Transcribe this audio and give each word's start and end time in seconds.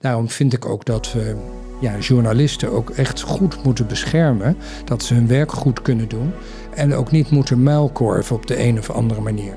Daarom 0.00 0.28
vind 0.28 0.52
ik 0.52 0.66
ook 0.66 0.84
dat 0.84 1.12
we 1.12 1.36
ja, 1.80 1.98
journalisten 1.98 2.70
ook 2.70 2.90
echt 2.90 3.20
goed 3.20 3.64
moeten 3.64 3.86
beschermen. 3.86 4.56
Dat 4.84 5.02
ze 5.02 5.14
hun 5.14 5.26
werk 5.26 5.52
goed 5.52 5.82
kunnen 5.82 6.08
doen. 6.08 6.32
En 6.74 6.94
ook 6.94 7.10
niet 7.10 7.30
moeten 7.30 7.62
muilkorven 7.62 8.36
op 8.36 8.46
de 8.46 8.62
een 8.62 8.78
of 8.78 8.90
andere 8.90 9.20
manier. 9.20 9.56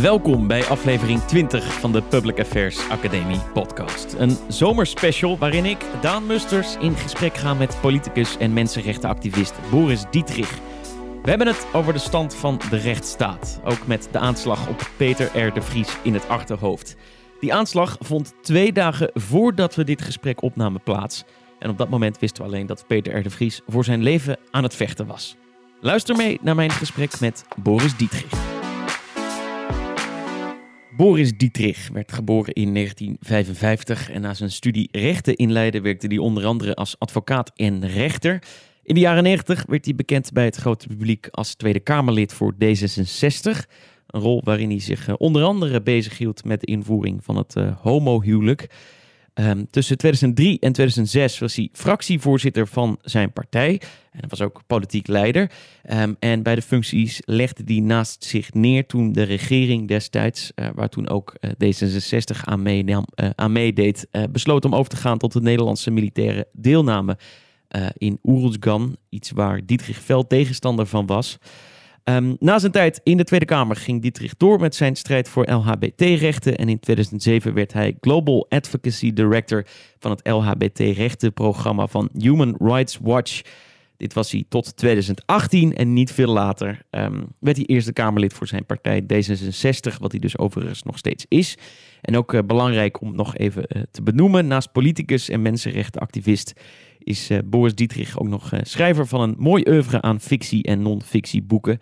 Welkom 0.00 0.46
bij 0.46 0.64
aflevering 0.64 1.20
20 1.20 1.80
van 1.80 1.92
de 1.92 2.02
Public 2.02 2.40
Affairs 2.40 2.88
Academie 2.88 3.40
podcast. 3.52 4.14
Een 4.18 4.36
zomerspecial 4.48 5.38
waarin 5.38 5.64
ik, 5.64 5.84
Daan 6.00 6.26
Musters, 6.26 6.76
in 6.80 6.96
gesprek 6.96 7.36
ga 7.36 7.54
met 7.54 7.80
politicus 7.80 8.36
en 8.36 8.52
mensenrechtenactivist 8.52 9.54
Boris 9.70 10.04
Dietrich. 10.10 10.58
We 11.22 11.28
hebben 11.28 11.46
het 11.46 11.66
over 11.72 11.92
de 11.92 11.98
stand 11.98 12.34
van 12.34 12.60
de 12.70 12.76
rechtsstaat. 12.76 13.60
Ook 13.64 13.86
met 13.86 14.08
de 14.10 14.18
aanslag 14.18 14.68
op 14.68 14.90
Peter 14.96 15.46
R. 15.46 15.54
de 15.54 15.62
Vries 15.62 15.96
in 16.02 16.14
het 16.14 16.28
achterhoofd. 16.28 16.96
Die 17.42 17.54
aanslag 17.54 17.96
vond 18.00 18.34
twee 18.42 18.72
dagen 18.72 19.10
voordat 19.14 19.74
we 19.74 19.84
dit 19.84 20.02
gesprek 20.02 20.42
opnamen 20.42 20.82
plaats. 20.82 21.24
En 21.58 21.70
op 21.70 21.78
dat 21.78 21.88
moment 21.88 22.18
wisten 22.18 22.42
we 22.42 22.48
alleen 22.48 22.66
dat 22.66 22.84
Peter 22.86 23.26
R. 23.26 23.30
Vries 23.30 23.60
voor 23.66 23.84
zijn 23.84 24.02
leven 24.02 24.38
aan 24.50 24.62
het 24.62 24.74
vechten 24.74 25.06
was. 25.06 25.36
Luister 25.80 26.16
mee 26.16 26.38
naar 26.42 26.54
mijn 26.54 26.70
gesprek 26.70 27.20
met 27.20 27.44
Boris 27.62 27.96
Dietrich. 27.96 28.32
Boris 30.96 31.36
Dietrich 31.36 31.88
werd 31.92 32.12
geboren 32.12 32.52
in 32.52 32.74
1955 32.74 34.10
en 34.10 34.20
na 34.20 34.34
zijn 34.34 34.50
studie 34.50 34.88
rechten 34.90 35.36
in 35.36 35.52
Leiden 35.52 35.82
werkte 35.82 36.06
hij 36.06 36.18
onder 36.18 36.44
andere 36.44 36.74
als 36.74 36.98
advocaat 36.98 37.52
en 37.56 37.86
rechter. 37.86 38.42
In 38.84 38.94
de 38.94 39.00
jaren 39.00 39.22
90 39.22 39.64
werd 39.68 39.84
hij 39.84 39.94
bekend 39.94 40.32
bij 40.32 40.44
het 40.44 40.56
grote 40.56 40.86
publiek 40.86 41.28
als 41.30 41.54
Tweede 41.54 41.80
Kamerlid 41.80 42.32
voor 42.32 42.54
D66. 42.54 43.66
Een 44.12 44.20
rol 44.20 44.40
waarin 44.44 44.70
hij 44.70 44.80
zich 44.80 45.08
eh, 45.08 45.14
onder 45.18 45.42
andere 45.42 45.82
bezighield 45.82 46.44
met 46.44 46.60
de 46.60 46.66
invoering 46.66 47.24
van 47.24 47.36
het 47.36 47.56
uh, 47.56 47.76
homohuwelijk. 47.80 48.70
Um, 49.34 49.70
tussen 49.70 49.98
2003 49.98 50.58
en 50.60 50.72
2006 50.72 51.38
was 51.38 51.56
hij 51.56 51.68
fractievoorzitter 51.72 52.66
van 52.66 52.98
zijn 53.02 53.32
partij. 53.32 53.80
En 54.10 54.28
was 54.28 54.40
ook 54.40 54.62
politiek 54.66 55.06
leider. 55.06 55.50
Um, 55.90 56.16
en 56.18 56.42
bij 56.42 56.54
de 56.54 56.62
functies 56.62 57.20
legde 57.24 57.62
hij 57.66 57.80
naast 57.80 58.24
zich 58.24 58.52
neer 58.52 58.86
toen 58.86 59.12
de 59.12 59.22
regering 59.22 59.88
destijds, 59.88 60.52
uh, 60.54 60.68
waar 60.74 60.88
toen 60.88 61.08
ook 61.08 61.34
uh, 61.40 61.50
D66 61.50 62.44
aan, 62.44 63.06
aan 63.34 63.52
meedeed, 63.52 64.08
besloot 64.30 64.64
om 64.64 64.74
over 64.74 64.90
te 64.90 64.96
gaan 64.96 65.18
tot 65.18 65.32
de 65.32 65.40
Nederlandse 65.40 65.90
militaire 65.90 66.48
deelname 66.52 67.18
in 67.96 68.18
Oeruzgan. 68.22 68.96
Iets 69.08 69.30
waar 69.30 69.66
Dietrich 69.66 70.00
Veld 70.00 70.28
tegenstander 70.28 70.86
van 70.86 71.06
was. 71.06 71.38
Um, 72.04 72.36
na 72.40 72.58
zijn 72.58 72.72
tijd 72.72 73.00
in 73.02 73.16
de 73.16 73.24
Tweede 73.24 73.44
Kamer 73.46 73.76
ging 73.76 74.02
Dietrich 74.02 74.36
door 74.36 74.60
met 74.60 74.74
zijn 74.74 74.96
strijd 74.96 75.28
voor 75.28 75.50
LHBT-rechten. 75.50 76.56
En 76.56 76.68
in 76.68 76.80
2007 76.80 77.54
werd 77.54 77.72
hij 77.72 77.96
Global 78.00 78.46
Advocacy 78.48 79.12
Director 79.12 79.64
van 79.98 80.10
het 80.10 80.28
LHBT-rechtenprogramma 80.28 81.86
van 81.86 82.10
Human 82.18 82.56
Rights 82.58 82.98
Watch. 83.02 83.40
Dit 83.96 84.12
was 84.12 84.30
hij 84.30 84.44
tot 84.48 84.76
2018 84.76 85.74
en 85.74 85.92
niet 85.92 86.12
veel 86.12 86.32
later 86.32 86.82
um, 86.90 87.26
werd 87.38 87.56
hij 87.56 87.66
Eerste 87.66 87.92
Kamerlid 87.92 88.32
voor 88.32 88.46
zijn 88.46 88.66
partij 88.66 89.02
D66, 89.02 89.96
wat 89.98 90.10
hij 90.10 90.20
dus 90.20 90.38
overigens 90.38 90.82
nog 90.82 90.98
steeds 90.98 91.24
is. 91.28 91.58
En 92.00 92.16
ook 92.16 92.32
uh, 92.32 92.40
belangrijk 92.46 93.00
om 93.00 93.14
nog 93.16 93.36
even 93.36 93.64
uh, 93.68 93.82
te 93.90 94.02
benoemen, 94.02 94.46
naast 94.46 94.72
politicus 94.72 95.28
en 95.28 95.42
mensenrechtenactivist 95.42 96.52
is 97.04 97.30
uh, 97.30 97.38
Boris 97.44 97.74
Dietrich 97.74 98.18
ook 98.18 98.28
nog 98.28 98.52
schrijver 98.62 99.06
van 99.06 99.20
een 99.20 99.34
mooi 99.38 99.64
oeuvre 99.68 100.00
aan 100.00 100.20
fictie- 100.20 100.62
en 100.62 100.82
non-fictie 100.82 101.42
boeken. 101.42 101.78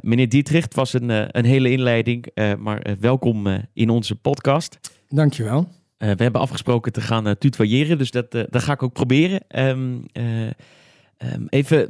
meneer 0.00 0.28
Dietrich, 0.28 0.64
het 0.64 0.74
was 0.74 0.92
een, 0.92 1.38
een 1.38 1.44
hele 1.44 1.70
inleiding, 1.70 2.26
maar 2.58 2.96
welkom 3.00 3.46
in 3.72 3.90
onze 3.90 4.14
podcast. 4.14 4.78
Dankjewel. 5.08 5.68
we 5.98 6.06
hebben 6.06 6.40
afgesproken 6.40 6.92
te 6.92 7.00
gaan 7.00 7.38
tutoyeren, 7.38 7.98
dus 7.98 8.10
dat, 8.10 8.30
dat 8.30 8.62
ga 8.62 8.72
ik 8.72 8.82
ook 8.82 8.92
proberen. 8.92 9.40
Um, 9.48 10.04
Um, 11.18 11.46
even 11.48 11.88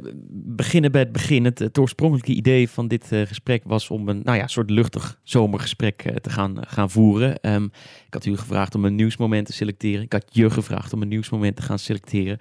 beginnen 0.55 0.91
bij 0.91 1.01
het 1.01 1.11
begin. 1.11 1.45
Het, 1.45 1.77
oorspronkelijke 1.77 2.31
idee 2.31 2.69
van 2.69 2.87
dit 2.87 3.11
uh, 3.11 3.21
gesprek 3.25 3.63
was 3.65 3.89
om 3.89 4.09
een 4.09 4.21
nou 4.23 4.37
ja, 4.37 4.47
soort 4.47 4.69
luchtig 4.69 5.19
zomergesprek 5.23 6.05
uh, 6.05 6.15
te 6.15 6.29
gaan, 6.29 6.57
uh, 6.57 6.63
gaan 6.67 6.89
voeren. 6.89 7.53
Um, 7.53 7.63
ik 8.05 8.13
had 8.13 8.25
u 8.25 8.37
gevraagd 8.37 8.75
om 8.75 8.85
een 8.85 8.95
nieuwsmoment 8.95 9.45
te 9.45 9.53
selecteren. 9.53 10.01
Ik 10.01 10.11
had 10.11 10.25
je 10.29 10.49
gevraagd 10.49 10.93
om 10.93 11.01
een 11.01 11.07
nieuwsmoment 11.07 11.55
te 11.55 11.61
gaan 11.61 11.79
selecteren. 11.79 12.37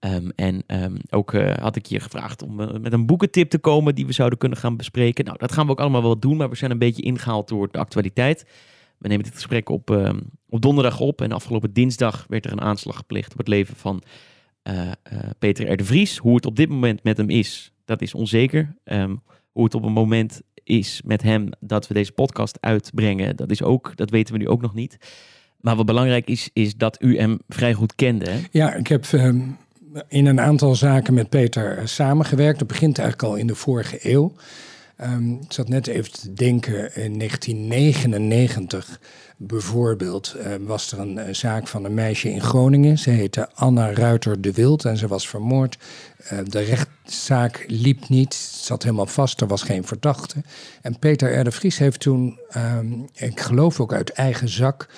Um, 0.00 0.30
en 0.36 0.64
ook 1.10 1.32
had 1.60 1.76
ik 1.76 1.86
je 1.86 2.00
gevraagd 2.00 2.42
om 2.42 2.54
met 2.56 2.92
een 2.92 3.06
boekentip 3.06 3.50
te 3.50 3.58
komen 3.58 3.94
die 3.94 4.06
we 4.06 4.12
zouden 4.12 4.38
kunnen 4.38 4.58
gaan 4.58 4.76
bespreken. 4.76 5.24
Nou, 5.24 5.38
dat 5.38 5.52
gaan 5.52 5.66
we 5.66 5.72
ook 5.72 5.80
allemaal 5.80 6.02
wel 6.02 6.18
doen, 6.18 6.36
maar 6.36 6.50
we 6.50 6.56
zijn 6.56 6.70
een 6.70 6.78
beetje 6.78 7.02
ingehaald 7.02 7.48
door 7.48 7.68
de 7.70 7.78
actualiteit. 7.78 8.46
We 8.98 9.08
nemen 9.08 9.24
dit 9.24 9.34
gesprek 9.34 9.68
op, 9.68 10.14
op 10.48 10.62
donderdag 10.62 11.00
op 11.00 11.20
en 11.20 11.32
afgelopen 11.32 11.72
dinsdag 11.72 12.24
werd 12.28 12.44
er 12.44 12.52
een 12.52 12.60
aanslag 12.60 12.96
gepleegd 12.96 13.32
op 13.32 13.38
het 13.38 13.48
leven 13.48 13.76
van 13.76 14.02
Peter 15.38 15.72
R. 15.72 15.76
de 15.76 15.84
Vries. 15.84 16.16
Hoe 16.16 16.34
het 16.34 16.46
op 16.46 16.56
dit 16.56 16.68
moment 16.68 17.02
met 17.02 17.16
hem 17.16 17.30
is, 17.30 17.72
dat 17.84 18.02
is 18.02 18.14
onzeker. 18.14 18.74
Um, 18.84 19.22
hoe 19.50 19.64
het 19.64 19.74
op 19.74 19.84
een 19.84 19.92
moment 19.92 20.40
is 20.64 21.00
met 21.04 21.22
hem 21.22 21.48
dat 21.60 21.86
we 21.86 21.94
deze 21.94 22.12
podcast 22.12 22.58
uitbrengen, 22.60 23.36
dat 23.36 23.50
is 23.50 23.62
ook, 23.62 23.96
dat 23.96 24.10
weten 24.10 24.34
we 24.34 24.40
nu 24.40 24.48
ook 24.48 24.62
nog 24.62 24.74
niet. 24.74 24.96
Maar 25.60 25.76
wat 25.76 25.86
belangrijk 25.86 26.28
is, 26.28 26.50
is 26.52 26.76
dat 26.76 27.02
u 27.02 27.18
hem 27.18 27.38
vrij 27.48 27.72
goed 27.72 27.94
kende. 27.94 28.30
Hè? 28.30 28.38
Ja, 28.50 28.74
ik 28.74 28.86
heb 28.86 29.12
um, 29.12 29.56
in 30.08 30.26
een 30.26 30.40
aantal 30.40 30.74
zaken 30.74 31.14
met 31.14 31.28
Peter 31.28 31.88
samengewerkt. 31.88 32.58
Dat 32.58 32.68
begint 32.68 32.98
eigenlijk 32.98 33.28
al 33.28 33.36
in 33.38 33.46
de 33.46 33.54
vorige 33.54 33.98
eeuw. 34.02 34.32
Um, 35.02 35.38
ik 35.42 35.52
zat 35.52 35.68
net 35.68 35.86
even 35.86 36.12
te 36.12 36.32
denken, 36.32 36.94
in 36.94 37.18
1999 37.18 39.00
bijvoorbeeld 39.42 40.36
uh, 40.36 40.44
was 40.60 40.92
er 40.92 40.98
een 40.98 41.18
uh, 41.18 41.24
zaak 41.30 41.68
van 41.68 41.84
een 41.84 41.94
meisje 41.94 42.30
in 42.30 42.40
Groningen. 42.40 42.98
Ze 42.98 43.10
heette 43.10 43.48
Anna 43.54 43.92
Ruiter 43.92 44.40
de 44.40 44.52
Wild 44.52 44.84
en 44.84 44.96
ze 44.96 45.06
was 45.08 45.28
vermoord. 45.28 45.78
Uh, 46.32 46.38
de 46.44 46.60
rechtszaak 46.60 47.64
liep 47.66 48.08
niet, 48.08 48.34
zat 48.34 48.82
helemaal 48.82 49.06
vast, 49.06 49.40
er 49.40 49.46
was 49.46 49.62
geen 49.62 49.84
verdachte. 49.84 50.42
En 50.82 50.98
Peter 50.98 51.46
R. 51.46 51.52
Vries 51.52 51.78
heeft 51.78 52.00
toen, 52.00 52.38
um, 52.56 53.08
ik 53.14 53.40
geloof 53.40 53.80
ook 53.80 53.92
uit 53.92 54.10
eigen 54.10 54.48
zak, 54.48 54.88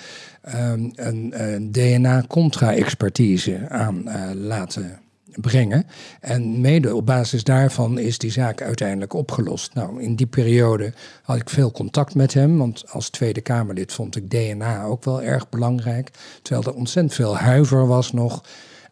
um, 0.55 0.91
een, 0.95 1.33
een 1.35 1.71
DNA-contra-expertise 1.71 3.69
aan 3.69 4.03
laten 4.33 5.01
brengen. 5.41 5.85
En 6.19 6.61
mede 6.61 6.95
op 6.95 7.05
basis 7.05 7.43
daarvan 7.43 7.97
is 7.97 8.17
die 8.17 8.31
zaak 8.31 8.61
uiteindelijk 8.61 9.13
opgelost. 9.13 9.73
Nou, 9.73 10.01
in 10.01 10.15
die 10.15 10.27
periode 10.27 10.93
had 11.21 11.37
ik 11.37 11.49
veel 11.49 11.71
contact 11.71 12.15
met 12.15 12.33
hem, 12.33 12.57
want 12.57 12.83
als 12.89 13.09
Tweede 13.09 13.41
Kamerlid 13.41 13.93
vond 13.93 14.15
ik 14.15 14.29
DNA 14.29 14.83
ook 14.83 15.03
wel 15.03 15.21
erg 15.21 15.49
belangrijk. 15.49 16.09
Terwijl 16.41 16.65
er 16.65 16.73
ontzettend 16.73 17.15
veel 17.15 17.37
huiver 17.37 17.87
was 17.87 18.11
nog. 18.11 18.43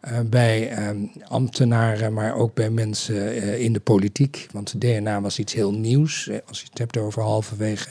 Uh, 0.08 0.18
bij 0.26 0.78
uh, 0.78 1.08
ambtenaren, 1.28 2.12
maar 2.12 2.34
ook 2.34 2.54
bij 2.54 2.70
mensen 2.70 3.36
uh, 3.36 3.60
in 3.60 3.72
de 3.72 3.80
politiek. 3.80 4.46
Want 4.52 4.80
DNA 4.80 5.20
was 5.20 5.38
iets 5.38 5.52
heel 5.52 5.72
nieuws. 5.72 6.30
Als 6.46 6.60
je 6.60 6.66
het 6.68 6.78
hebt 6.78 6.96
over 6.96 7.22
halverwege 7.22 7.88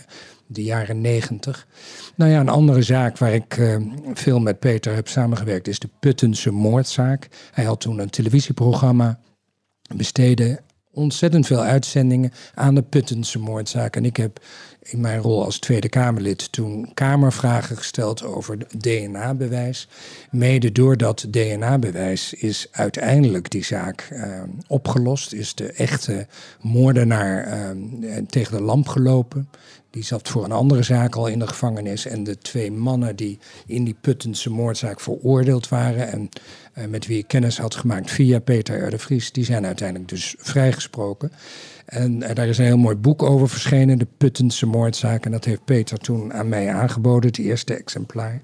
de 0.51 0.63
jaren 0.63 1.01
negentig. 1.01 1.67
Nou 2.15 2.31
ja, 2.31 2.39
een 2.39 2.49
andere 2.49 2.81
zaak 2.81 3.17
waar 3.17 3.33
ik 3.33 3.57
uh, 3.57 3.75
veel 4.13 4.39
met 4.39 4.59
Peter 4.59 4.93
heb 4.93 5.07
samengewerkt 5.07 5.67
is 5.67 5.79
de 5.79 5.89
Puttense 5.99 6.51
moordzaak. 6.51 7.27
Hij 7.51 7.63
had 7.63 7.81
toen 7.81 7.99
een 7.99 8.09
televisieprogramma, 8.09 9.19
besteedde 9.95 10.61
ontzettend 10.93 11.47
veel 11.47 11.61
uitzendingen 11.61 12.31
aan 12.53 12.75
de 12.75 12.81
Puttense 12.81 13.39
moordzaak. 13.39 13.95
En 13.95 14.05
ik 14.05 14.17
heb 14.17 14.39
in 14.81 15.01
mijn 15.01 15.21
rol 15.21 15.43
als 15.43 15.59
Tweede 15.59 15.89
Kamerlid 15.89 16.51
toen 16.51 16.93
Kamervragen 16.93 17.77
gesteld 17.77 18.23
over 18.23 18.57
DNA-bewijs. 18.77 19.87
Mede 20.31 20.71
door 20.71 20.97
dat 20.97 21.25
DNA-bewijs 21.29 22.33
is 22.33 22.67
uiteindelijk 22.71 23.49
die 23.49 23.63
zaak 23.63 24.09
uh, 24.11 24.41
opgelost. 24.67 25.33
Is 25.33 25.55
de 25.55 25.71
echte 25.71 26.27
moordenaar 26.61 27.47
uh, 27.47 28.17
tegen 28.27 28.57
de 28.57 28.63
lamp 28.63 28.87
gelopen. 28.87 29.49
Die 29.91 30.03
zat 30.03 30.29
voor 30.29 30.43
een 30.43 30.51
andere 30.51 30.83
zaak 30.83 31.15
al 31.15 31.27
in 31.27 31.39
de 31.39 31.47
gevangenis. 31.47 32.05
En 32.05 32.23
de 32.23 32.37
twee 32.37 32.71
mannen 32.71 33.15
die 33.15 33.39
in 33.65 33.83
die 33.83 33.95
Puttense 34.01 34.49
moordzaak 34.49 34.99
veroordeeld 34.99 35.69
waren. 35.69 36.11
En 36.11 36.29
uh, 36.77 36.85
met 36.85 37.07
wie 37.07 37.17
ik 37.17 37.27
kennis 37.27 37.57
had 37.57 37.75
gemaakt 37.75 38.11
via 38.11 38.39
Peter 38.39 38.85
R. 38.85 38.89
de 38.89 38.97
Vries. 38.97 39.31
Die 39.31 39.43
zijn 39.43 39.65
uiteindelijk 39.65 40.09
dus 40.09 40.35
vrijgesproken. 40.37 41.31
En 41.85 42.21
uh, 42.21 42.29
daar 42.33 42.47
is 42.47 42.57
een 42.57 42.65
heel 42.65 42.77
mooi 42.77 42.95
boek 42.95 43.23
over 43.23 43.49
verschenen. 43.49 43.97
De 43.97 44.07
Puttense 44.17 44.65
moordzaak. 44.65 45.25
En 45.25 45.31
dat 45.31 45.45
heeft 45.45 45.65
Peter 45.65 45.97
toen 45.97 46.33
aan 46.33 46.49
mij 46.49 46.73
aangeboden. 46.73 47.29
Het 47.29 47.39
eerste 47.39 47.73
exemplaar. 47.73 48.41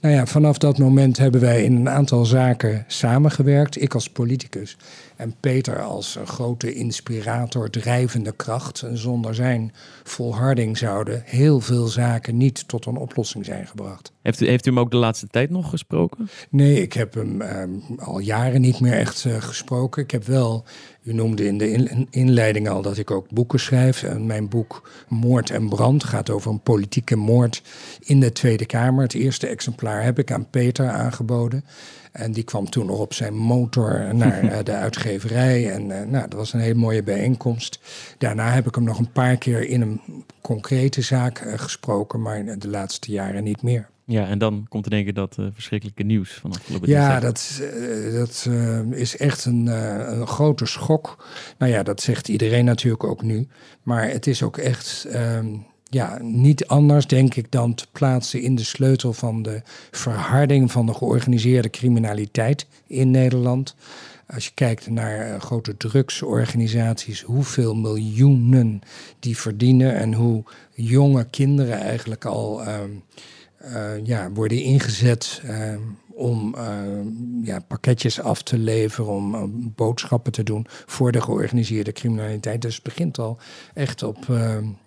Nou 0.00 0.14
ja, 0.14 0.26
vanaf 0.26 0.58
dat 0.58 0.78
moment 0.78 1.18
hebben 1.18 1.40
wij 1.40 1.64
in 1.64 1.76
een 1.76 1.88
aantal 1.88 2.24
zaken 2.24 2.84
samengewerkt. 2.86 3.82
Ik 3.82 3.94
als 3.94 4.10
politicus 4.10 4.76
en 5.18 5.34
Peter 5.40 5.82
als 5.82 6.16
een 6.16 6.26
grote 6.26 6.74
inspirator, 6.74 7.70
drijvende 7.70 8.32
kracht. 8.32 8.82
En 8.82 8.98
zonder 8.98 9.34
zijn 9.34 9.72
volharding 10.02 10.78
zouden 10.78 11.22
heel 11.24 11.60
veel 11.60 11.86
zaken 11.86 12.36
niet 12.36 12.68
tot 12.68 12.86
een 12.86 12.96
oplossing 12.96 13.44
zijn 13.44 13.66
gebracht. 13.66 14.12
Heeft 14.22 14.40
u, 14.40 14.46
heeft 14.46 14.66
u 14.66 14.70
hem 14.70 14.78
ook 14.78 14.90
de 14.90 14.96
laatste 14.96 15.26
tijd 15.26 15.50
nog 15.50 15.70
gesproken? 15.70 16.28
Nee, 16.50 16.82
ik 16.82 16.92
heb 16.92 17.14
hem 17.14 17.40
um, 17.40 17.82
al 17.96 18.18
jaren 18.18 18.60
niet 18.60 18.80
meer 18.80 18.92
echt 18.92 19.24
uh, 19.24 19.40
gesproken. 19.42 20.02
Ik 20.02 20.10
heb 20.10 20.24
wel, 20.24 20.64
u 21.02 21.12
noemde 21.12 21.46
in 21.46 21.58
de 21.58 21.70
in, 21.70 22.06
inleiding 22.10 22.68
al 22.68 22.82
dat 22.82 22.98
ik 22.98 23.10
ook 23.10 23.30
boeken 23.30 23.60
schrijf. 23.60 24.02
En 24.02 24.26
mijn 24.26 24.48
boek 24.48 24.90
Moord 25.08 25.50
en 25.50 25.68
Brand 25.68 26.04
gaat 26.04 26.30
over 26.30 26.50
een 26.50 26.60
politieke 26.60 27.16
moord 27.16 27.62
in 28.00 28.20
de 28.20 28.32
Tweede 28.32 28.66
Kamer. 28.66 29.02
Het 29.02 29.14
eerste 29.14 29.46
exemplaar 29.46 30.02
heb 30.02 30.18
ik 30.18 30.32
aan 30.32 30.50
Peter 30.50 30.88
aangeboden. 30.88 31.64
En 32.18 32.32
die 32.32 32.42
kwam 32.42 32.70
toen 32.70 32.86
nog 32.86 32.98
op 32.98 33.14
zijn 33.14 33.34
motor 33.34 34.14
naar 34.14 34.42
eh, 34.52 34.64
de 34.64 34.72
uitgeverij. 34.72 35.72
En 35.72 35.82
uh, 35.82 36.02
nou, 36.02 36.28
dat 36.28 36.32
was 36.32 36.52
een 36.52 36.60
hele 36.60 36.74
mooie 36.74 37.02
bijeenkomst. 37.02 37.80
Daarna 38.18 38.50
heb 38.50 38.66
ik 38.66 38.74
hem 38.74 38.84
nog 38.84 38.98
een 38.98 39.12
paar 39.12 39.36
keer 39.36 39.68
in 39.68 39.80
een 39.80 40.00
concrete 40.40 41.02
zaak 41.02 41.40
uh, 41.40 41.52
gesproken, 41.56 42.22
maar 42.22 42.58
de 42.58 42.68
laatste 42.68 43.12
jaren 43.12 43.44
niet 43.44 43.62
meer. 43.62 43.88
Ja, 44.04 44.26
en 44.26 44.38
dan 44.38 44.66
komt 44.68 44.86
in 44.86 44.92
één 44.92 45.04
keer 45.04 45.14
dat 45.14 45.36
verschrikkelijke 45.52 46.02
nieuws 46.02 46.32
van 46.32 46.50
afgelopen 46.50 46.88
Ja, 46.88 47.20
dat, 47.20 47.62
dat 48.12 48.48
is 48.90 49.16
echt 49.16 49.44
een, 49.44 49.66
een, 49.66 50.26
grote 50.26 50.66
schok. 50.66 51.24
Nou 51.58 51.72
ja, 51.72 51.82
dat 51.82 52.00
zegt 52.00 52.28
iedereen 52.28 52.64
natuurlijk 52.64 53.04
ook 53.04 53.22
nu. 53.22 53.48
Maar 53.82 54.10
het 54.10 54.26
is 54.26 54.42
ook 54.42 54.56
echt 54.56 55.06
ehm, 55.10 55.46
ja, 55.90 56.18
niet 56.22 56.66
anders, 56.66 57.06
denk 57.06 57.34
ik, 57.34 57.52
dan 57.52 57.74
te 57.74 57.86
plaatsen 57.92 58.42
in 58.42 58.54
de 58.54 58.64
sleutel 58.64 59.12
van 59.12 59.42
de 59.42 59.62
verharding 59.90 60.72
van 60.72 60.86
de 60.86 60.94
georganiseerde 60.94 61.70
criminaliteit 61.70 62.66
in 62.86 63.10
Nederland. 63.10 63.74
Als 64.26 64.44
je 64.44 64.50
kijkt 64.54 64.90
naar 64.90 65.40
grote 65.40 65.76
drugsorganisaties, 65.76 67.22
hoeveel 67.22 67.74
miljoenen 67.74 68.80
die 69.20 69.38
verdienen 69.38 69.96
en 69.96 70.14
hoe 70.14 70.44
jonge 70.74 71.26
kinderen 71.30 71.80
eigenlijk 71.80 72.24
al. 72.24 72.68
Um, 72.68 73.02
uh, 73.64 74.04
ja, 74.04 74.30
worden 74.30 74.62
ingezet 74.62 75.42
uh, 75.44 75.74
om 76.18 76.54
uh, 76.54 76.62
ja, 77.42 77.60
pakketjes 77.60 78.20
af 78.20 78.42
te 78.42 78.58
leveren, 78.58 79.12
om 79.12 79.72
boodschappen 79.74 80.32
te 80.32 80.42
doen 80.42 80.66
voor 80.86 81.12
de 81.12 81.20
georganiseerde 81.20 81.92
criminaliteit. 81.92 82.62
Dus 82.62 82.74
het 82.74 82.84
begint 82.84 83.18
al 83.18 83.38
echt 83.74 84.02
op, 84.02 84.26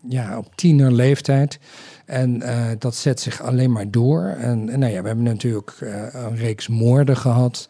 ja, 0.07 0.37
op 0.37 0.55
tienerleeftijd. 0.55 1.59
En 2.05 2.41
dat 2.79 2.95
zet 2.95 3.19
zich 3.19 3.41
alleen 3.41 3.71
maar 3.71 3.91
door. 3.91 4.23
En, 4.23 4.65
nou 4.65 4.91
ja, 4.91 5.01
we 5.01 5.07
hebben 5.07 5.25
natuurlijk 5.25 5.77
een 6.11 6.35
reeks 6.35 6.67
moorden 6.67 7.17
gehad. 7.17 7.69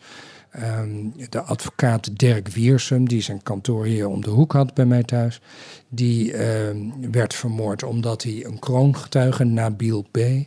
Um, 0.80 1.14
de 1.30 1.42
advocaat 1.42 2.18
Dirk 2.20 2.48
Wiersum, 2.48 3.08
die 3.08 3.22
zijn 3.22 3.44
kantoor 3.44 3.86
hier 3.86 4.08
om 4.08 4.22
de 4.22 4.30
hoek 4.30 4.52
had 4.52 4.74
bij 4.74 4.86
mij 4.86 5.04
thuis, 5.04 5.42
die 5.90 6.46
um, 6.46 7.12
werd 7.12 7.34
vermoord 7.34 7.84
omdat 7.84 8.24
hij 8.24 8.46
een 8.46 8.60
kroongetuige, 8.60 9.44
Nabil 9.44 10.06
B., 10.12 10.18
uh, 10.18 10.46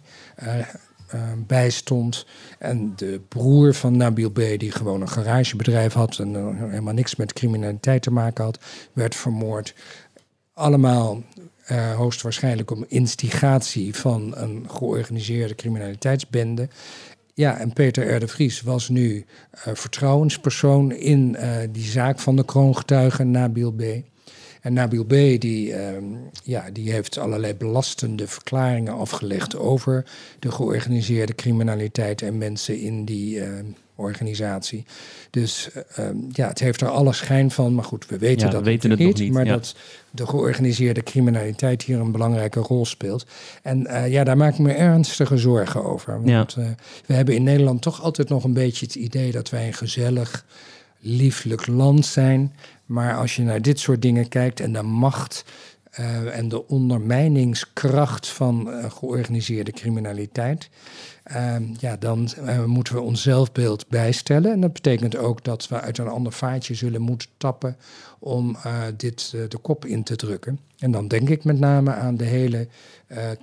uh, 1.14 1.20
bijstond. 1.46 2.26
En 2.58 2.92
de 2.96 3.20
broer 3.28 3.74
van 3.74 3.96
Nabil 3.96 4.30
B., 4.30 4.40
die 4.58 4.70
gewoon 4.70 5.00
een 5.00 5.08
garagebedrijf 5.08 5.92
had 5.92 6.18
en 6.18 6.32
uh, 6.32 6.46
helemaal 6.70 6.94
niks 6.94 7.16
met 7.16 7.32
criminaliteit 7.32 8.02
te 8.02 8.10
maken 8.10 8.44
had, 8.44 8.58
werd 8.92 9.14
vermoord. 9.14 9.74
Allemaal 10.54 11.22
uh, 11.70 11.94
hoogstwaarschijnlijk 11.94 12.70
om 12.70 12.84
instigatie 12.88 13.94
van 13.94 14.36
een 14.36 14.66
georganiseerde 14.70 15.54
criminaliteitsbende. 15.54 16.68
Ja, 17.34 17.58
en 17.58 17.72
Peter 17.72 18.14
R. 18.14 18.20
de 18.20 18.28
Vries 18.28 18.60
was 18.62 18.88
nu 18.88 19.14
uh, 19.14 19.74
vertrouwenspersoon 19.74 20.92
in 20.92 21.36
die 21.70 21.84
zaak 21.84 22.18
van 22.18 22.36
de 22.36 22.44
kroongetuige 22.44 23.24
Nabil 23.24 23.72
B. 23.72 23.82
En 24.64 24.72
Nabil 24.72 25.04
B. 25.04 25.10
Die, 25.40 25.68
uh, 25.68 25.78
ja, 26.42 26.70
die 26.72 26.92
heeft 26.92 27.18
allerlei 27.18 27.54
belastende 27.54 28.26
verklaringen 28.26 28.94
afgelegd 28.94 29.56
over 29.56 30.04
de 30.38 30.52
georganiseerde 30.52 31.34
criminaliteit 31.34 32.22
en 32.22 32.38
mensen 32.38 32.80
in 32.80 33.04
die 33.04 33.42
organisatie. 33.96 34.84
Dus 35.30 35.68
uh, 35.98 36.06
ja, 36.32 36.48
het 36.48 36.58
heeft 36.58 36.80
er 36.80 36.88
alle 36.88 37.12
schijn 37.12 37.50
van. 37.50 37.74
Maar 37.74 37.84
goed, 37.84 38.06
we 38.06 38.18
weten 38.18 38.46
ja, 38.46 38.52
dat 38.52 38.62
we 38.62 38.70
weten 38.70 38.90
het 38.90 38.98
niet, 38.98 39.18
niet. 39.18 39.32
Maar 39.32 39.44
Ja. 39.44 39.52
dat 39.52 39.76
de 40.10 40.26
georganiseerde 40.26 41.02
criminaliteit 41.02 41.82
hier 41.82 42.00
een 42.00 42.12
belangrijke 42.12 42.60
rol 42.60 42.86
speelt. 42.86 43.26
En 43.62 43.80
uh, 43.80 44.12
ja, 44.12 44.24
daar 44.24 44.36
maak 44.36 44.52
ik 44.52 44.58
me 44.58 44.72
ernstige 44.72 45.36
zorgen 45.36 45.84
over. 45.84 46.22
Want 46.22 46.56
uh, 46.58 46.66
we 47.06 47.14
hebben 47.14 47.34
in 47.34 47.42
Nederland 47.42 47.82
toch 47.82 48.02
altijd 48.02 48.28
nog 48.28 48.44
een 48.44 48.52
beetje 48.52 48.86
het 48.86 48.94
idee 48.94 49.32
dat 49.32 49.50
wij 49.50 49.66
een 49.66 49.74
gezellig, 49.74 50.44
lieflijk 51.00 51.66
land 51.66 52.06
zijn. 52.06 52.54
Maar 52.86 53.16
als 53.16 53.36
je 53.36 53.42
naar 53.42 53.62
dit 53.62 53.78
soort 53.78 54.02
dingen 54.02 54.28
kijkt 54.28 54.60
en 54.60 54.72
de 54.72 54.82
macht 54.82 55.44
uh, 56.00 56.38
en 56.38 56.48
de 56.48 56.68
ondermijningskracht 56.68 58.28
van 58.28 58.68
uh, 58.68 58.90
georganiseerde 58.90 59.72
criminaliteit. 59.72 60.68
Uh, 61.32 61.56
ja, 61.78 61.96
dan 61.96 62.28
uh, 62.40 62.64
moeten 62.64 62.94
we 62.94 63.00
ons 63.00 63.22
zelfbeeld 63.22 63.88
bijstellen. 63.88 64.52
En 64.52 64.60
dat 64.60 64.72
betekent 64.72 65.16
ook 65.16 65.44
dat 65.44 65.68
we 65.68 65.80
uit 65.80 65.98
een 65.98 66.08
ander 66.08 66.32
vaatje 66.32 66.74
zullen 66.74 67.00
moeten 67.00 67.28
tappen 67.36 67.76
om 68.18 68.56
dit 68.96 69.30
de 69.30 69.58
kop 69.62 69.84
in 69.84 70.02
te 70.02 70.16
drukken. 70.16 70.60
En 70.78 70.90
dan 70.90 71.08
denk 71.08 71.28
ik 71.28 71.44
met 71.44 71.58
name 71.58 71.92
aan 71.92 72.16
de 72.16 72.24
hele 72.24 72.68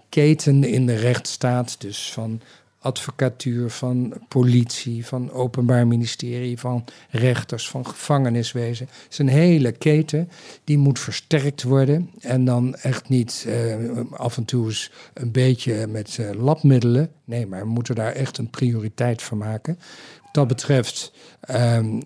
keten 0.09 0.63
in 0.63 0.85
de 0.85 0.95
rechtsstaat. 0.95 1.81
Dus 1.81 2.11
van 2.11 2.41
advocatuur, 2.81 3.69
van 3.69 4.13
politie, 4.27 5.05
van 5.05 5.31
openbaar 5.31 5.87
ministerie, 5.87 6.59
van 6.59 6.85
rechters, 7.09 7.69
van 7.69 7.87
gevangeniswezen. 7.87 8.87
Het 9.03 9.11
is 9.11 9.17
een 9.17 9.27
hele 9.27 9.71
keten 9.71 10.29
die 10.63 10.77
moet 10.77 10.99
versterkt 10.99 11.63
worden. 11.63 12.09
En 12.19 12.45
dan 12.45 12.75
echt 12.75 13.09
niet 13.09 13.45
uh, 13.47 13.99
af 14.11 14.37
en 14.37 14.45
toe 14.45 14.65
eens 14.65 14.91
een 15.13 15.31
beetje 15.31 15.87
met 15.87 16.17
uh, 16.19 16.29
labmiddelen. 16.43 17.11
Nee, 17.31 17.47
maar 17.47 17.61
we 17.61 17.69
moeten 17.69 17.95
daar 17.95 18.11
echt 18.11 18.37
een 18.37 18.49
prioriteit 18.49 19.21
van 19.21 19.37
maken. 19.37 19.79
Wat 20.23 20.33
dat 20.33 20.47
betreft 20.47 21.13
um, 21.49 22.01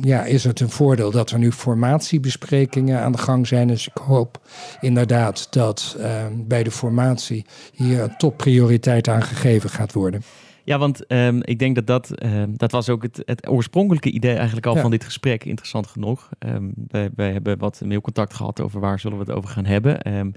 ja, 0.00 0.24
is 0.24 0.44
het 0.44 0.60
een 0.60 0.70
voordeel 0.70 1.10
dat 1.10 1.30
er 1.30 1.38
nu 1.38 1.52
formatiebesprekingen 1.52 3.00
aan 3.00 3.12
de 3.12 3.18
gang 3.18 3.46
zijn. 3.46 3.68
Dus 3.68 3.88
ik 3.88 3.96
hoop 3.96 4.40
inderdaad 4.80 5.52
dat 5.52 5.96
uh, 5.98 6.26
bij 6.34 6.62
de 6.62 6.70
formatie 6.70 7.46
hier 7.72 8.02
een 8.02 8.16
topprioriteit 8.16 9.08
aan 9.08 9.22
gegeven 9.22 9.70
gaat 9.70 9.92
worden. 9.92 10.22
Ja, 10.64 10.78
want 10.78 11.12
um, 11.12 11.40
ik 11.42 11.58
denk 11.58 11.74
dat 11.74 11.86
dat, 11.86 12.24
um, 12.24 12.56
dat 12.56 12.72
was 12.72 12.88
ook 12.88 13.02
het, 13.02 13.22
het 13.24 13.48
oorspronkelijke 13.48 14.10
idee 14.10 14.34
eigenlijk 14.36 14.66
al 14.66 14.74
Ja. 14.74 14.80
van 14.80 14.90
dit 14.90 15.04
gesprek, 15.04 15.44
interessant 15.44 15.86
genoeg. 15.86 16.28
Um, 16.38 16.72
wij, 16.88 17.10
wij 17.14 17.32
hebben 17.32 17.58
wat 17.58 17.80
mailcontact 17.84 18.34
gehad 18.34 18.60
over 18.60 18.80
waar 18.80 19.00
zullen 19.00 19.18
we 19.18 19.24
het 19.24 19.34
over 19.34 19.50
gaan 19.50 19.64
hebben. 19.64 20.32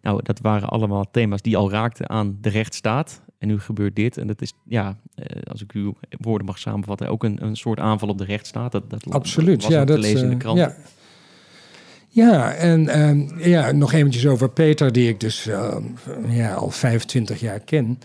Nou, 0.00 0.20
dat 0.22 0.40
waren 0.40 0.68
allemaal 0.68 1.10
thema's 1.10 1.42
die 1.42 1.56
al 1.56 1.70
raakten 1.70 2.08
aan 2.08 2.38
de 2.40 2.48
rechtsstaat. 2.48 3.20
En 3.46 3.52
nu 3.52 3.60
gebeurt 3.60 3.96
dit. 3.96 4.16
En 4.16 4.26
dat 4.26 4.42
is, 4.42 4.52
ja, 4.64 4.96
uh, 5.16 5.24
als 5.50 5.62
ik 5.62 5.72
uw 5.72 5.94
woorden 6.10 6.46
mag 6.46 6.58
samenvatten, 6.58 7.08
ook 7.08 7.24
een, 7.24 7.44
een 7.44 7.56
soort 7.56 7.78
aanval 7.78 8.08
op 8.08 8.18
de 8.18 8.24
rechtsstaat. 8.24 8.72
Dat, 8.72 8.90
dat 8.90 9.10
Absoluut, 9.10 9.62
was 9.62 9.72
ja. 9.72 9.84
Dat, 9.84 9.96
te 9.96 10.02
lezen 10.02 10.24
in 10.24 10.30
de 10.30 10.36
krant. 10.36 10.58
Ja. 10.58 10.76
Ja, 12.08 12.54
en 12.54 13.00
um, 13.00 13.32
ja, 13.38 13.72
nog 13.72 13.92
eventjes 13.92 14.26
over 14.26 14.50
Peter, 14.50 14.92
die 14.92 15.08
ik 15.08 15.20
dus 15.20 15.46
uh, 15.46 15.76
ja, 16.28 16.54
al 16.54 16.70
25 16.70 17.40
jaar 17.40 17.60
ken. 17.60 17.98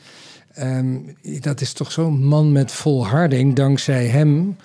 Um, 0.59 1.15
dat 1.39 1.61
is 1.61 1.73
toch 1.73 1.91
zo'n 1.91 2.25
man 2.25 2.51
met 2.51 2.71
volharding. 2.71 3.55
Dankzij 3.55 4.07
hem 4.07 4.55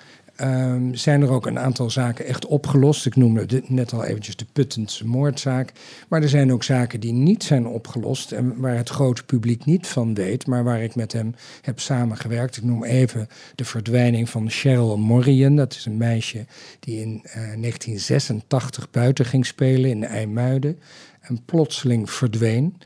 um, 0.40 0.94
zijn 0.94 1.22
er 1.22 1.30
ook 1.30 1.46
een 1.46 1.58
aantal 1.58 1.90
zaken 1.90 2.26
echt 2.26 2.46
opgelost. 2.46 3.06
Ik 3.06 3.16
noemde 3.16 3.62
net 3.66 3.92
al 3.92 4.04
eventjes 4.04 4.36
de 4.36 4.46
Puttense 4.52 5.06
moordzaak. 5.06 5.72
Maar 6.08 6.22
er 6.22 6.28
zijn 6.28 6.52
ook 6.52 6.62
zaken 6.62 7.00
die 7.00 7.12
niet 7.12 7.44
zijn 7.44 7.66
opgelost 7.66 8.32
en 8.32 8.60
waar 8.60 8.76
het 8.76 8.88
grote 8.88 9.24
publiek 9.24 9.64
niet 9.64 9.86
van 9.86 10.14
weet, 10.14 10.46
maar 10.46 10.64
waar 10.64 10.82
ik 10.82 10.94
met 10.94 11.12
hem 11.12 11.34
heb 11.62 11.80
samengewerkt. 11.80 12.56
Ik 12.56 12.62
noem 12.62 12.84
even 12.84 13.28
de 13.54 13.64
verdwijning 13.64 14.30
van 14.30 14.50
Cheryl 14.50 14.98
Morrian. 14.98 15.56
Dat 15.56 15.74
is 15.74 15.84
een 15.84 15.96
meisje 15.96 16.46
die 16.80 17.00
in 17.00 17.22
uh, 17.24 17.32
1986 17.32 18.90
buiten 18.90 19.24
ging 19.24 19.46
spelen 19.46 19.90
in 19.90 20.04
IJmuiden 20.04 20.78
en 21.20 21.44
plotseling 21.44 22.10
verdween. 22.10 22.76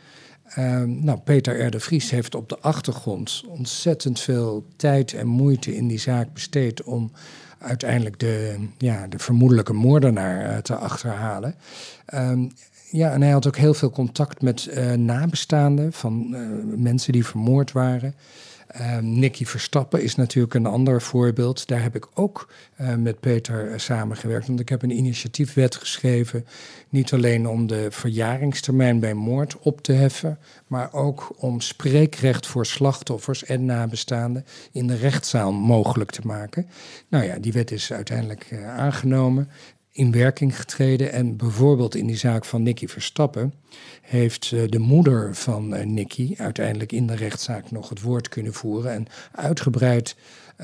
Uh, 0.59 0.83
nou, 0.83 1.19
Peter 1.19 1.67
R. 1.67 1.71
de 1.71 1.81
Vries 1.81 2.11
heeft 2.11 2.35
op 2.35 2.49
de 2.49 2.59
achtergrond 2.59 3.45
ontzettend 3.49 4.21
veel 4.21 4.67
tijd 4.77 5.13
en 5.13 5.27
moeite 5.27 5.77
in 5.77 5.89
die 5.89 5.99
zaak 5.99 6.33
besteed 6.33 6.83
om 6.83 7.13
uiteindelijk 7.59 8.19
de, 8.19 8.57
ja, 8.79 9.07
de 9.07 9.19
vermoedelijke 9.19 9.73
moordenaar 9.73 10.51
uh, 10.51 10.57
te 10.57 10.75
achterhalen. 10.75 11.55
Uh, 12.15 12.33
ja, 12.91 13.13
en 13.13 13.23
hij 13.23 13.31
had 13.31 13.47
ook 13.47 13.57
heel 13.57 13.75
veel 13.75 13.91
contact 13.91 14.43
met 14.43 14.69
uh, 14.71 14.93
nabestaanden 14.93 15.93
van 15.93 16.27
uh, 16.31 16.49
mensen 16.77 17.13
die 17.13 17.27
vermoord 17.27 17.73
waren. 17.73 18.15
Uh, 18.77 18.99
Nicky 18.99 19.45
Verstappen 19.45 20.03
is 20.03 20.15
natuurlijk 20.15 20.55
een 20.55 20.67
ander 20.67 21.03
voorbeeld. 21.03 21.67
Daar 21.67 21.83
heb 21.83 21.97
ik 21.97 22.07
ook 22.15 22.53
uh, 22.81 22.95
met 22.95 23.21
Peter 23.21 23.71
uh, 23.71 23.79
samengewerkt. 23.79 24.47
Want 24.47 24.61
ik 24.61 24.69
heb 24.69 24.83
een 24.83 24.97
initiatiefwet 24.97 25.77
geschreven. 25.77 26.47
Niet 26.89 27.13
alleen 27.13 27.49
om 27.49 27.67
de 27.67 27.87
verjaringstermijn 27.91 29.01
bij 29.01 29.15
moord 29.15 29.59
op 29.59 29.83
te 29.83 29.93
heffen. 29.93 30.39
Maar 30.67 30.93
ook 30.93 31.33
om 31.37 31.61
spreekrecht 31.61 32.47
voor 32.47 32.67
slachtoffers 32.67 33.45
en 33.45 33.65
nabestaanden 33.65 34.45
in 34.73 34.87
de 34.87 34.97
rechtszaal 34.97 35.53
mogelijk 35.53 36.11
te 36.11 36.27
maken. 36.27 36.67
Nou 37.09 37.25
ja, 37.25 37.39
die 37.39 37.53
wet 37.53 37.71
is 37.71 37.93
uiteindelijk 37.93 38.51
uh, 38.51 38.79
aangenomen. 38.79 39.49
In 39.93 40.13
werking 40.13 40.57
getreden. 40.57 41.13
En 41.13 41.37
bijvoorbeeld 41.37 41.95
in 41.95 42.07
die 42.07 42.17
zaak 42.17 42.45
van 42.45 42.63
Nicky 42.63 42.87
Verstappen 42.87 43.55
heeft 44.03 44.51
de 44.51 44.79
moeder 44.79 45.35
van 45.35 45.95
Nicky 45.95 46.35
uiteindelijk 46.37 46.93
in 46.93 47.07
de 47.07 47.17
rechtszaak 47.17 47.71
nog 47.71 47.89
het 47.89 48.01
woord 48.01 48.29
kunnen 48.29 48.53
voeren 48.53 48.93
en 48.93 49.07
uitgebreid 49.33 50.17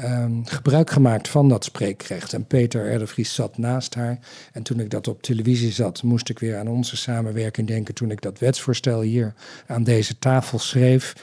um, 0.04 0.46
gebruik 0.46 0.90
gemaakt 0.90 1.28
van 1.28 1.48
dat 1.48 1.64
spreekrecht. 1.64 2.32
En 2.32 2.46
Peter 2.46 2.90
Erdevries 2.90 3.34
zat 3.34 3.58
naast 3.58 3.94
haar. 3.94 4.18
En 4.52 4.62
toen 4.62 4.80
ik 4.80 4.90
dat 4.90 5.08
op 5.08 5.22
televisie 5.22 5.72
zat, 5.72 6.02
moest 6.02 6.28
ik 6.28 6.38
weer 6.38 6.58
aan 6.58 6.68
onze 6.68 6.96
samenwerking 6.96 7.66
denken. 7.66 7.94
Toen 7.94 8.10
ik 8.10 8.20
dat 8.20 8.38
wetsvoorstel 8.38 9.00
hier 9.00 9.34
aan 9.66 9.84
deze 9.84 10.18
tafel 10.18 10.58
schreef. 10.58 11.14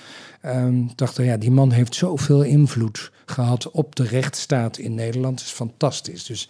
Um, 0.45 0.91
dacht 0.95 1.17
ik, 1.17 1.25
ja, 1.25 1.37
die 1.37 1.51
man 1.51 1.71
heeft 1.71 1.95
zoveel 1.95 2.43
invloed 2.43 3.11
gehad 3.25 3.71
op 3.71 3.95
de 3.95 4.03
rechtsstaat 4.03 4.77
in 4.77 4.93
Nederland. 4.93 5.37
Dat 5.37 5.45
is 5.45 5.53
fantastisch. 5.53 6.25
Dus 6.25 6.49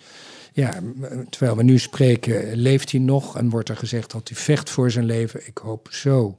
ja, 0.54 0.80
terwijl 1.30 1.58
we 1.58 1.64
nu 1.64 1.78
spreken, 1.78 2.56
leeft 2.56 2.92
hij 2.92 3.00
nog 3.00 3.38
en 3.38 3.50
wordt 3.50 3.70
er 3.70 3.78
gezegd 3.78 4.12
dat 4.12 4.28
hij 4.28 4.38
vecht 4.38 4.70
voor 4.70 4.92
zijn 4.92 5.06
leven. 5.06 5.48
Ik 5.48 5.58
hoop 5.58 5.88
zo 5.92 6.38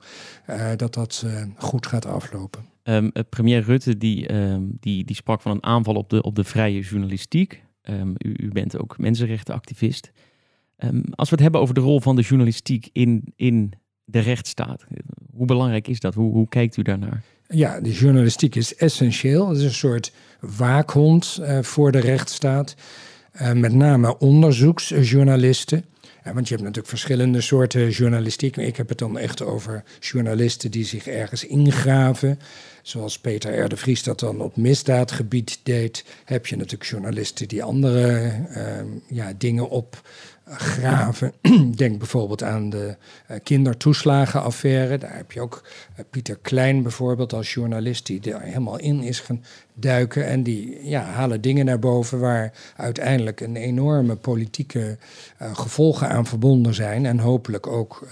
uh, 0.50 0.70
dat 0.76 0.94
dat 0.94 1.22
uh, 1.26 1.42
goed 1.56 1.86
gaat 1.86 2.06
aflopen. 2.06 2.64
Um, 2.82 3.12
premier 3.28 3.62
Rutte 3.62 3.98
die, 3.98 4.32
um, 4.32 4.76
die, 4.80 5.04
die 5.04 5.16
sprak 5.16 5.40
van 5.40 5.52
een 5.52 5.62
aanval 5.62 5.94
op 5.94 6.10
de, 6.10 6.22
op 6.22 6.34
de 6.34 6.44
vrije 6.44 6.80
journalistiek. 6.80 7.62
Um, 7.90 8.14
u, 8.18 8.34
u, 8.36 8.48
bent 8.48 8.78
ook 8.78 8.98
mensenrechtenactivist. 8.98 10.10
als 11.10 11.28
we 11.28 11.34
het 11.34 11.40
hebben 11.40 11.60
over 11.60 11.74
de 11.74 11.80
rol 11.80 12.00
van 12.00 12.16
de 12.16 12.22
journalistiek 12.22 12.88
in, 12.92 13.32
in 13.36 13.72
de 14.04 14.18
rechtsstaat, 14.18 14.84
hoe 15.34 15.46
belangrijk 15.46 15.88
is 15.88 16.00
dat? 16.00 16.14
Hoe, 16.14 16.32
hoe 16.32 16.48
kijkt 16.48 16.76
u 16.76 16.82
daarnaar? 16.82 17.22
Ja, 17.48 17.80
de 17.80 17.92
journalistiek 17.92 18.54
is 18.54 18.76
essentieel. 18.76 19.48
Het 19.48 19.58
is 19.58 19.64
een 19.64 19.70
soort 19.70 20.12
waakhond 20.40 21.38
uh, 21.40 21.62
voor 21.62 21.92
de 21.92 21.98
rechtsstaat. 21.98 22.74
Uh, 23.42 23.52
met 23.52 23.72
name 23.72 24.18
onderzoeksjournalisten. 24.18 25.84
Ja, 26.24 26.34
want 26.34 26.48
je 26.48 26.54
hebt 26.54 26.66
natuurlijk 26.66 26.88
verschillende 26.88 27.40
soorten 27.40 27.90
journalistiek. 27.90 28.56
Ik 28.56 28.76
heb 28.76 28.88
het 28.88 28.98
dan 28.98 29.18
echt 29.18 29.42
over 29.42 29.84
journalisten 30.00 30.70
die 30.70 30.84
zich 30.84 31.06
ergens 31.06 31.46
ingraven. 31.46 32.38
Zoals 32.82 33.18
Peter 33.18 33.58
R. 33.58 33.68
de 33.68 33.76
Vries 33.76 34.02
dat 34.02 34.20
dan 34.20 34.40
op 34.40 34.56
misdaadgebied 34.56 35.60
deed. 35.62 36.04
Heb 36.24 36.46
je 36.46 36.56
natuurlijk 36.56 36.90
journalisten 36.90 37.48
die 37.48 37.62
andere 37.62 38.32
uh, 38.56 38.62
ja, 39.06 39.32
dingen 39.38 39.68
op 39.68 40.08
graven. 40.46 41.32
Denk 41.76 41.98
bijvoorbeeld 41.98 42.42
aan 42.42 42.70
de 42.70 42.96
uh, 43.30 43.36
kindertoeslagenaffaire. 43.42 44.98
Daar 44.98 45.16
heb 45.16 45.32
je 45.32 45.40
ook 45.40 45.64
uh, 45.98 46.04
Pieter 46.10 46.38
Klein 46.42 46.82
bijvoorbeeld 46.82 47.32
als 47.32 47.54
journalist 47.54 48.06
die 48.06 48.32
er 48.32 48.40
helemaal 48.40 48.78
in 48.78 49.02
is 49.02 49.20
gaan 49.20 49.44
duiken. 49.74 50.26
En 50.26 50.42
die 50.42 50.88
ja, 50.88 51.02
halen 51.02 51.40
dingen 51.40 51.64
naar 51.64 51.78
boven 51.78 52.20
waar 52.20 52.52
uiteindelijk 52.76 53.40
een 53.40 53.56
enorme 53.56 54.16
politieke 54.16 54.98
uh, 55.42 55.56
gevolgen 55.56 56.08
aan 56.08 56.26
verbonden 56.26 56.74
zijn. 56.74 57.06
En 57.06 57.18
hopelijk 57.18 57.66
ook 57.66 58.08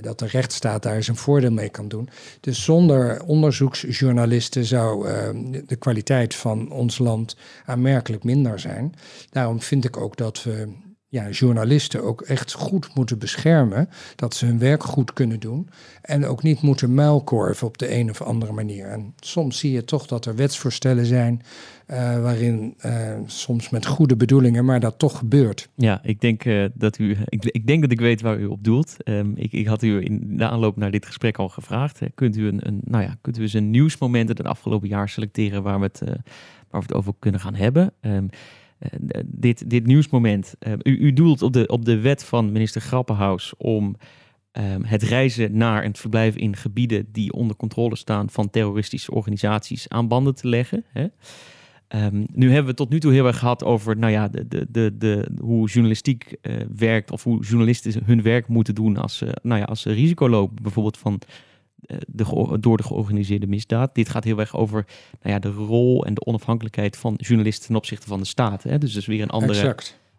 dat 0.00 0.18
de 0.18 0.26
rechtsstaat 0.26 0.82
daar 0.82 1.02
zijn 1.02 1.16
voordeel 1.16 1.52
mee 1.52 1.68
kan 1.68 1.88
doen. 1.88 2.08
Dus 2.40 2.64
zonder 2.64 3.22
onderzoeksjournalisten 3.22 4.64
zou 4.64 5.08
de 5.66 5.76
kwaliteit 5.76 6.34
van 6.34 6.70
ons 6.70 6.98
land 6.98 7.36
aanmerkelijk 7.64 8.24
minder 8.24 8.58
zijn. 8.58 8.94
Daarom 9.30 9.60
vind 9.60 9.84
ik 9.84 9.96
ook 9.96 10.16
dat 10.16 10.42
we 10.42 10.68
ja, 11.10 11.28
journalisten 11.30 12.02
ook 12.02 12.20
echt 12.20 12.52
goed 12.52 12.94
moeten 12.94 13.18
beschermen. 13.18 13.88
Dat 14.16 14.34
ze 14.34 14.46
hun 14.46 14.58
werk 14.58 14.82
goed 14.82 15.12
kunnen 15.12 15.40
doen. 15.40 15.68
En 16.02 16.26
ook 16.26 16.42
niet 16.42 16.62
moeten 16.62 16.94
muilkorven 16.94 17.66
op 17.66 17.78
de 17.78 17.94
een 17.94 18.10
of 18.10 18.22
andere 18.22 18.52
manier. 18.52 18.86
En 18.86 19.14
soms 19.20 19.58
zie 19.58 19.72
je 19.72 19.84
toch 19.84 20.06
dat 20.06 20.26
er 20.26 20.36
wetsvoorstellen 20.36 21.06
zijn. 21.06 21.42
Uh, 21.90 21.96
waarin 22.22 22.74
uh, 22.86 23.18
soms 23.26 23.70
met 23.70 23.86
goede 23.86 24.16
bedoelingen, 24.16 24.64
maar 24.64 24.80
dat 24.80 24.98
toch 24.98 25.18
gebeurt. 25.18 25.68
Ja, 25.74 26.00
ik 26.02 26.20
denk 26.20 26.44
uh, 26.44 26.64
dat 26.74 26.98
u. 26.98 27.16
Ik, 27.24 27.44
ik, 27.44 27.66
denk 27.66 27.82
dat 27.82 27.90
ik 27.90 28.00
weet 28.00 28.20
waar 28.20 28.38
u 28.38 28.46
op 28.46 28.64
doelt. 28.64 28.96
Um, 29.04 29.32
ik, 29.36 29.52
ik, 29.52 29.66
had 29.66 29.82
u 29.82 30.04
in 30.04 30.36
de 30.36 30.48
aanloop 30.48 30.76
naar 30.76 30.90
dit 30.90 31.06
gesprek 31.06 31.38
al 31.38 31.48
gevraagd. 31.48 32.00
Kunt 32.14 32.36
u 32.36 32.46
een, 32.46 32.66
een 32.66 32.80
nou 32.84 33.04
ja, 33.04 33.16
kunt 33.20 33.38
u 33.38 33.42
eens 33.42 33.52
een 33.52 33.70
nieuwsmoment 33.70 34.28
uit 34.28 34.38
het 34.38 34.46
afgelopen 34.46 34.88
jaar 34.88 35.08
selecteren 35.08 35.62
waar 35.62 35.78
we 35.78 35.84
het, 35.84 36.00
waar 36.70 36.80
we 36.80 36.86
het 36.86 36.94
over 36.94 37.12
kunnen 37.18 37.40
gaan 37.40 37.54
hebben? 37.54 37.92
Uh, 38.02 38.18
dit, 39.24 39.70
dit 39.70 39.86
nieuwsmoment. 39.86 40.54
Uh, 40.66 40.72
u, 40.82 40.98
u 40.98 41.12
doelt 41.12 41.42
op 41.42 41.52
de, 41.52 41.66
op 41.66 41.84
de 41.84 42.00
wet 42.00 42.24
van 42.24 42.52
minister 42.52 42.80
Grappenhaus 42.80 43.54
om 43.56 43.96
um, 44.52 44.84
het 44.84 45.02
reizen 45.02 45.56
naar 45.56 45.82
en 45.82 45.88
het 45.88 45.98
verblijven 45.98 46.40
in 46.40 46.56
gebieden 46.56 47.06
die 47.12 47.32
onder 47.32 47.56
controle 47.56 47.96
staan 47.96 48.30
van 48.30 48.50
terroristische 48.50 49.10
organisaties 49.10 49.88
aan 49.88 50.08
banden 50.08 50.34
te 50.34 50.48
leggen. 50.48 50.84
Hè? 50.92 51.06
Um, 52.06 52.26
nu 52.32 52.50
hebben 52.50 52.70
we 52.70 52.76
tot 52.76 52.90
nu 52.90 53.00
toe 53.00 53.12
heel 53.12 53.26
erg 53.26 53.38
gehad 53.38 53.64
over 53.64 53.96
nou 53.96 54.12
ja, 54.12 54.28
de, 54.28 54.48
de, 54.48 54.66
de, 54.70 54.96
de, 54.98 55.28
hoe 55.40 55.68
journalistiek 55.68 56.36
uh, 56.42 56.56
werkt 56.76 57.10
of 57.10 57.24
hoe 57.24 57.44
journalisten 57.44 58.02
hun 58.04 58.22
werk 58.22 58.48
moeten 58.48 58.74
doen 58.74 58.96
als, 58.96 59.16
ze, 59.16 59.36
nou 59.42 59.60
ja, 59.60 59.66
als 59.66 59.80
ze 59.80 59.92
risico 59.92 60.28
lopen, 60.28 60.62
bijvoorbeeld 60.62 60.98
van 60.98 61.20
eh, 61.20 61.28
de, 62.06 62.56
door 62.60 62.76
de 62.76 62.82
georganiseerde 62.82 63.46
misdaad. 63.46 63.94
Dit 63.94 64.08
gaat 64.08 64.24
heel 64.24 64.38
erg 64.38 64.56
over 64.56 64.86
nou 65.22 65.34
ja, 65.34 65.38
de 65.38 65.50
rol 65.50 66.06
en 66.06 66.14
de 66.14 66.26
onafhankelijkheid 66.26 66.96
van 66.96 67.14
journalisten 67.16 67.66
ten 67.66 67.76
opzichte 67.76 68.06
van 68.06 68.18
de 68.18 68.26
staat. 68.26 68.62
Hè? 68.62 68.78
Dus 68.78 68.92
dat 68.92 69.02
is 69.02 69.08
weer 69.08 69.22
een 69.22 69.30
andere, 69.30 69.76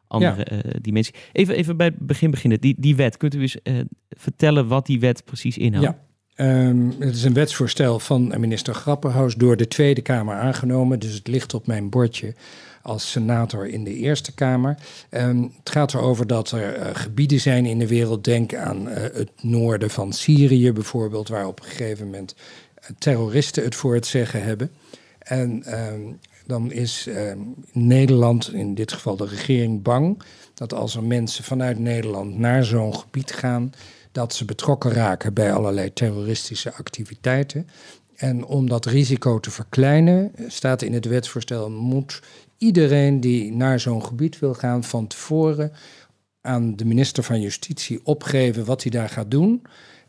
andere 0.07 0.51
uh, 0.51 0.59
dimensie. 0.81 1.15
Even, 1.31 1.55
even 1.55 1.77
bij 1.77 1.87
het 1.87 1.97
begin 1.99 2.31
beginnen. 2.31 2.59
Die, 2.59 2.75
die 2.77 2.95
wet, 2.95 3.17
kunt 3.17 3.35
u 3.35 3.41
eens 3.41 3.57
uh, 3.63 3.79
vertellen 4.09 4.67
wat 4.67 4.85
die 4.85 4.99
wet 4.99 5.25
precies 5.25 5.57
inhoudt? 5.57 5.87
Ja. 5.87 6.09
Um, 6.41 6.95
het 6.99 7.15
is 7.15 7.23
een 7.23 7.33
wetsvoorstel 7.33 7.99
van 7.99 8.39
minister 8.39 8.73
Grapperhaus 8.73 9.35
door 9.35 9.57
de 9.57 9.67
Tweede 9.67 10.01
Kamer 10.01 10.35
aangenomen. 10.35 10.99
Dus 10.99 11.13
het 11.13 11.27
ligt 11.27 11.53
op 11.53 11.67
mijn 11.67 11.89
bordje 11.89 12.33
als 12.81 13.11
senator 13.11 13.67
in 13.67 13.83
de 13.83 13.95
Eerste 13.95 14.33
Kamer. 14.33 14.77
Um, 15.11 15.53
het 15.59 15.69
gaat 15.69 15.93
erover 15.93 16.27
dat 16.27 16.51
er 16.51 16.77
uh, 16.77 16.85
gebieden 16.93 17.39
zijn 17.39 17.65
in 17.65 17.79
de 17.79 17.87
wereld, 17.87 18.23
denk 18.23 18.55
aan 18.55 18.87
uh, 18.87 18.93
het 18.93 19.29
noorden 19.41 19.89
van 19.89 20.13
Syrië 20.13 20.71
bijvoorbeeld, 20.71 21.27
waar 21.27 21.47
op 21.47 21.59
een 21.59 21.65
gegeven 21.65 22.05
moment 22.05 22.35
uh, 22.83 22.89
terroristen 22.97 23.63
het 23.63 23.75
voor 23.75 23.93
het 23.93 24.05
zeggen 24.05 24.43
hebben. 24.43 24.71
En 25.19 25.79
um, 25.93 26.19
dan 26.45 26.71
is 26.71 27.09
Nederland, 27.71 28.53
in 28.53 28.75
dit 28.75 28.91
geval 28.91 29.15
de 29.15 29.25
regering, 29.25 29.81
bang 29.81 30.21
dat 30.53 30.73
als 30.73 30.95
er 30.95 31.03
mensen 31.03 31.43
vanuit 31.43 31.79
Nederland 31.79 32.37
naar 32.37 32.63
zo'n 32.63 32.95
gebied 32.95 33.31
gaan, 33.31 33.71
dat 34.11 34.33
ze 34.33 34.45
betrokken 34.45 34.91
raken 34.91 35.33
bij 35.33 35.53
allerlei 35.53 35.93
terroristische 35.93 36.73
activiteiten. 36.73 37.67
En 38.15 38.45
om 38.45 38.69
dat 38.69 38.85
risico 38.85 39.39
te 39.39 39.51
verkleinen, 39.51 40.31
staat 40.47 40.81
in 40.81 40.93
het 40.93 41.05
wetsvoorstel, 41.05 41.69
moet 41.69 42.21
iedereen 42.57 43.19
die 43.19 43.53
naar 43.53 43.79
zo'n 43.79 44.05
gebied 44.05 44.39
wil 44.39 44.53
gaan 44.53 44.83
van 44.83 45.07
tevoren 45.07 45.71
aan 46.41 46.75
de 46.75 46.85
minister 46.85 47.23
van 47.23 47.41
Justitie 47.41 47.99
opgeven 48.03 48.65
wat 48.65 48.81
hij 48.81 48.91
daar 48.91 49.09
gaat 49.09 49.31
doen 49.31 49.61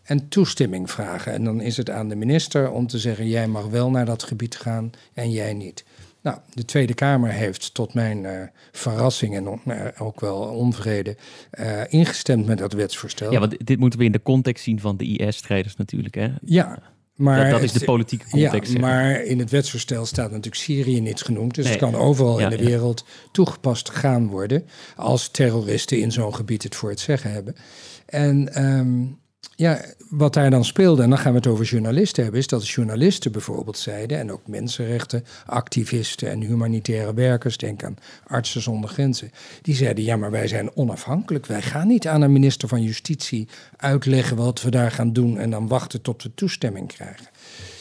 en 0.02 0.28
toestemming 0.28 0.90
vragen. 0.90 1.32
En 1.32 1.44
dan 1.44 1.60
is 1.60 1.76
het 1.76 1.90
aan 1.90 2.08
de 2.08 2.16
minister 2.16 2.70
om 2.70 2.86
te 2.86 2.98
zeggen: 2.98 3.28
jij 3.28 3.48
mag 3.48 3.66
wel 3.66 3.90
naar 3.90 4.06
dat 4.06 4.22
gebied 4.22 4.56
gaan 4.56 4.90
en 5.14 5.30
jij 5.30 5.54
niet. 5.54 5.84
Nou, 6.22 6.38
de 6.54 6.64
Tweede 6.64 6.94
Kamer 6.94 7.30
heeft 7.30 7.74
tot 7.74 7.94
mijn 7.94 8.24
uh, 8.24 8.42
verrassing 8.72 9.36
en 9.36 9.60
uh, 9.66 9.86
ook 9.98 10.20
wel 10.20 10.38
onvrede 10.38 11.16
uh, 11.60 11.80
ingestemd 11.88 12.46
met 12.46 12.58
dat 12.58 12.72
wetsvoorstel. 12.72 13.32
Ja, 13.32 13.38
want 13.38 13.66
dit 13.66 13.78
moeten 13.78 13.98
we 13.98 14.04
in 14.04 14.12
de 14.12 14.22
context 14.22 14.64
zien 14.64 14.80
van 14.80 14.96
de 14.96 15.04
IS-strijders 15.04 15.76
natuurlijk. 15.76 16.14
Hè? 16.14 16.28
Ja, 16.44 16.78
maar 17.14 17.50
dat, 17.50 17.62
is 17.62 17.72
de 17.72 17.84
politieke 17.84 18.28
context. 18.30 18.72
Ja, 18.72 18.80
maar 18.80 19.22
in 19.22 19.38
het 19.38 19.50
wetsvoorstel 19.50 20.06
staat 20.06 20.30
natuurlijk 20.30 20.62
Syrië 20.62 21.00
niet 21.00 21.22
genoemd. 21.22 21.54
Dus 21.54 21.68
het 21.68 21.78
kan 21.78 21.94
overal 21.94 22.38
in 22.38 22.48
de 22.48 22.64
wereld 22.64 23.04
toegepast 23.32 23.90
gaan 23.90 24.26
worden. 24.26 24.66
als 24.96 25.28
terroristen 25.28 26.00
in 26.00 26.12
zo'n 26.12 26.34
gebied 26.34 26.62
het 26.62 26.74
voor 26.74 26.90
het 26.90 27.00
zeggen 27.00 27.32
hebben. 27.32 27.54
En 28.06 28.64
um, 28.64 29.20
ja, 29.56 29.80
wat 30.08 30.34
daar 30.34 30.50
dan 30.50 30.64
speelde, 30.64 31.02
en 31.02 31.08
dan 31.08 31.18
gaan 31.18 31.32
we 31.32 31.38
het 31.38 31.46
over 31.46 31.64
journalisten 31.64 32.22
hebben, 32.22 32.40
is 32.40 32.46
dat 32.46 32.68
journalisten 32.68 33.32
bijvoorbeeld 33.32 33.78
zeiden, 33.78 34.18
en 34.18 34.32
ook 34.32 34.46
mensenrechten, 34.46 35.24
activisten 35.46 36.30
en 36.30 36.40
humanitaire 36.40 37.14
werkers, 37.14 37.56
denk 37.56 37.84
aan 37.84 37.96
Artsen 38.26 38.62
zonder 38.62 38.90
Grenzen, 38.90 39.30
die 39.62 39.74
zeiden, 39.74 40.04
ja, 40.04 40.16
maar 40.16 40.30
wij 40.30 40.48
zijn 40.48 40.76
onafhankelijk. 40.76 41.46
Wij 41.46 41.62
gaan 41.62 41.86
niet 41.86 42.06
aan 42.06 42.22
een 42.22 42.32
minister 42.32 42.68
van 42.68 42.82
Justitie 42.82 43.48
uitleggen 43.76 44.36
wat 44.36 44.62
we 44.62 44.70
daar 44.70 44.90
gaan 44.90 45.12
doen 45.12 45.38
en 45.38 45.50
dan 45.50 45.68
wachten 45.68 46.02
tot 46.02 46.22
we 46.22 46.34
toestemming 46.34 46.88
krijgen. 46.88 47.26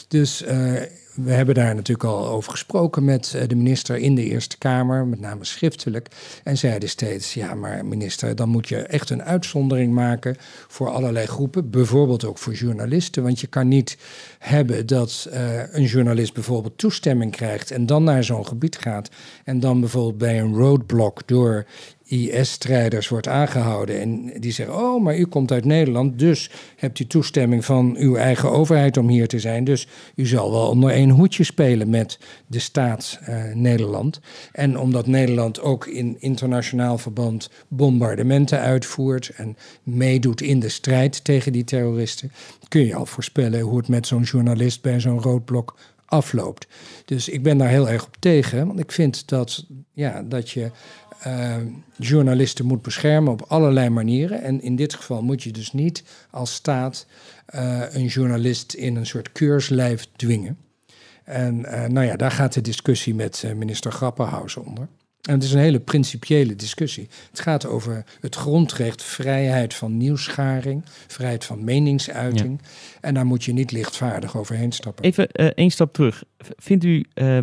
Dus 0.07 0.41
uh, 0.41 0.81
we 1.13 1.31
hebben 1.31 1.55
daar 1.55 1.75
natuurlijk 1.75 2.09
al 2.09 2.27
over 2.27 2.51
gesproken 2.51 3.05
met 3.05 3.33
eh, 3.33 3.47
de 3.47 3.55
minister 3.55 3.97
in 3.97 4.15
de 4.15 4.23
Eerste 4.23 4.57
Kamer, 4.57 5.07
met 5.07 5.19
name 5.19 5.45
schriftelijk. 5.45 6.07
En 6.43 6.57
zeiden 6.57 6.89
steeds: 6.89 7.33
ja, 7.33 7.53
maar 7.53 7.85
minister, 7.85 8.35
dan 8.35 8.49
moet 8.49 8.67
je 8.67 8.77
echt 8.77 9.09
een 9.09 9.23
uitzondering 9.23 9.93
maken 9.93 10.35
voor 10.67 10.89
allerlei 10.89 11.25
groepen, 11.25 11.69
bijvoorbeeld 11.69 12.25
ook 12.25 12.37
voor 12.37 12.53
journalisten. 12.53 13.23
Want 13.23 13.39
je 13.39 13.47
kan 13.47 13.67
niet 13.67 13.97
hebben 14.39 14.85
dat 14.85 15.29
uh, 15.33 15.73
een 15.73 15.85
journalist 15.85 16.33
bijvoorbeeld 16.33 16.77
toestemming 16.77 17.31
krijgt 17.31 17.71
en 17.71 17.85
dan 17.85 18.03
naar 18.03 18.23
zo'n 18.23 18.47
gebied 18.47 18.77
gaat 18.77 19.09
en 19.43 19.59
dan 19.59 19.79
bijvoorbeeld 19.79 20.17
bij 20.17 20.39
een 20.39 20.55
roadblock 20.55 21.27
door 21.27 21.65
IS-strijders 22.11 23.07
wordt 23.07 23.27
aangehouden 23.27 23.99
en 23.99 24.31
die 24.39 24.51
zeggen: 24.51 24.75
Oh, 24.75 25.03
maar 25.03 25.17
u 25.17 25.25
komt 25.25 25.51
uit 25.51 25.65
Nederland, 25.65 26.19
dus 26.19 26.51
hebt 26.75 26.99
u 26.99 27.07
toestemming 27.07 27.65
van 27.65 27.95
uw 27.97 28.15
eigen 28.15 28.51
overheid 28.51 28.97
om 28.97 29.07
hier 29.07 29.27
te 29.27 29.39
zijn. 29.39 29.63
Dus 29.63 29.87
u 30.15 30.25
zal 30.25 30.51
wel 30.51 30.67
onder 30.67 30.89
één 30.89 31.09
hoedje 31.09 31.43
spelen 31.43 31.89
met 31.89 32.19
de 32.47 32.59
staat 32.59 33.19
uh, 33.29 33.53
Nederland. 33.53 34.19
En 34.51 34.79
omdat 34.79 35.07
Nederland 35.07 35.61
ook 35.61 35.85
in 35.87 36.15
internationaal 36.19 36.97
verband 36.97 37.49
bombardementen 37.67 38.59
uitvoert 38.59 39.31
en 39.35 39.57
meedoet 39.83 40.41
in 40.41 40.59
de 40.59 40.69
strijd 40.69 41.23
tegen 41.23 41.51
die 41.51 41.63
terroristen, 41.63 42.31
kun 42.67 42.85
je 42.85 42.95
al 42.95 43.05
voorspellen 43.05 43.59
hoe 43.59 43.77
het 43.77 43.87
met 43.87 44.07
zo'n 44.07 44.23
journalist 44.23 44.81
bij 44.81 44.99
zo'n 44.99 45.21
roodblok 45.21 45.75
afloopt. 46.05 46.67
Dus 47.05 47.29
ik 47.29 47.43
ben 47.43 47.57
daar 47.57 47.69
heel 47.69 47.89
erg 47.89 48.05
op 48.05 48.15
tegen, 48.19 48.67
want 48.67 48.79
ik 48.79 48.91
vind 48.91 49.27
dat, 49.27 49.65
ja, 49.93 50.21
dat 50.21 50.49
je 50.49 50.71
uh, 51.27 51.55
journalisten 51.97 52.65
moet 52.65 52.81
beschermen 52.81 53.31
op 53.31 53.45
allerlei 53.47 53.89
manieren. 53.89 54.41
En 54.41 54.61
in 54.61 54.75
dit 54.75 54.93
geval 54.93 55.23
moet 55.23 55.43
je 55.43 55.51
dus 55.51 55.73
niet 55.73 56.03
als 56.29 56.53
staat 56.53 57.05
uh, 57.55 57.81
een 57.89 58.05
journalist 58.05 58.73
in 58.73 58.95
een 58.95 59.05
soort 59.05 59.31
keurslijf 59.31 60.07
dwingen. 60.15 60.57
En 61.23 61.59
uh, 61.59 61.85
nou 61.85 62.05
ja, 62.05 62.15
daar 62.15 62.31
gaat 62.31 62.53
de 62.53 62.61
discussie 62.61 63.15
met 63.15 63.43
minister 63.55 63.91
Grapperhaus 63.91 64.57
onder. 64.57 64.87
En 65.21 65.33
het 65.33 65.43
is 65.43 65.51
een 65.51 65.59
hele 65.59 65.79
principiële 65.79 66.55
discussie. 66.55 67.09
Het 67.29 67.39
gaat 67.39 67.65
over 67.65 68.03
het 68.19 68.35
grondrecht, 68.35 69.03
vrijheid 69.03 69.73
van 69.73 69.97
nieuwsgaring, 69.97 70.83
vrijheid 71.07 71.45
van 71.45 71.63
meningsuiting. 71.63 72.61
En 73.01 73.13
daar 73.13 73.25
moet 73.25 73.43
je 73.43 73.53
niet 73.53 73.71
lichtvaardig 73.71 74.37
overheen 74.37 74.71
stappen. 74.71 75.05
Even 75.05 75.27
uh, 75.33 75.45
één 75.45 75.69
stap 75.69 75.93
terug. 75.93 76.23
Vindt 76.37 76.83
u 76.83 77.05
uh, 77.15 77.37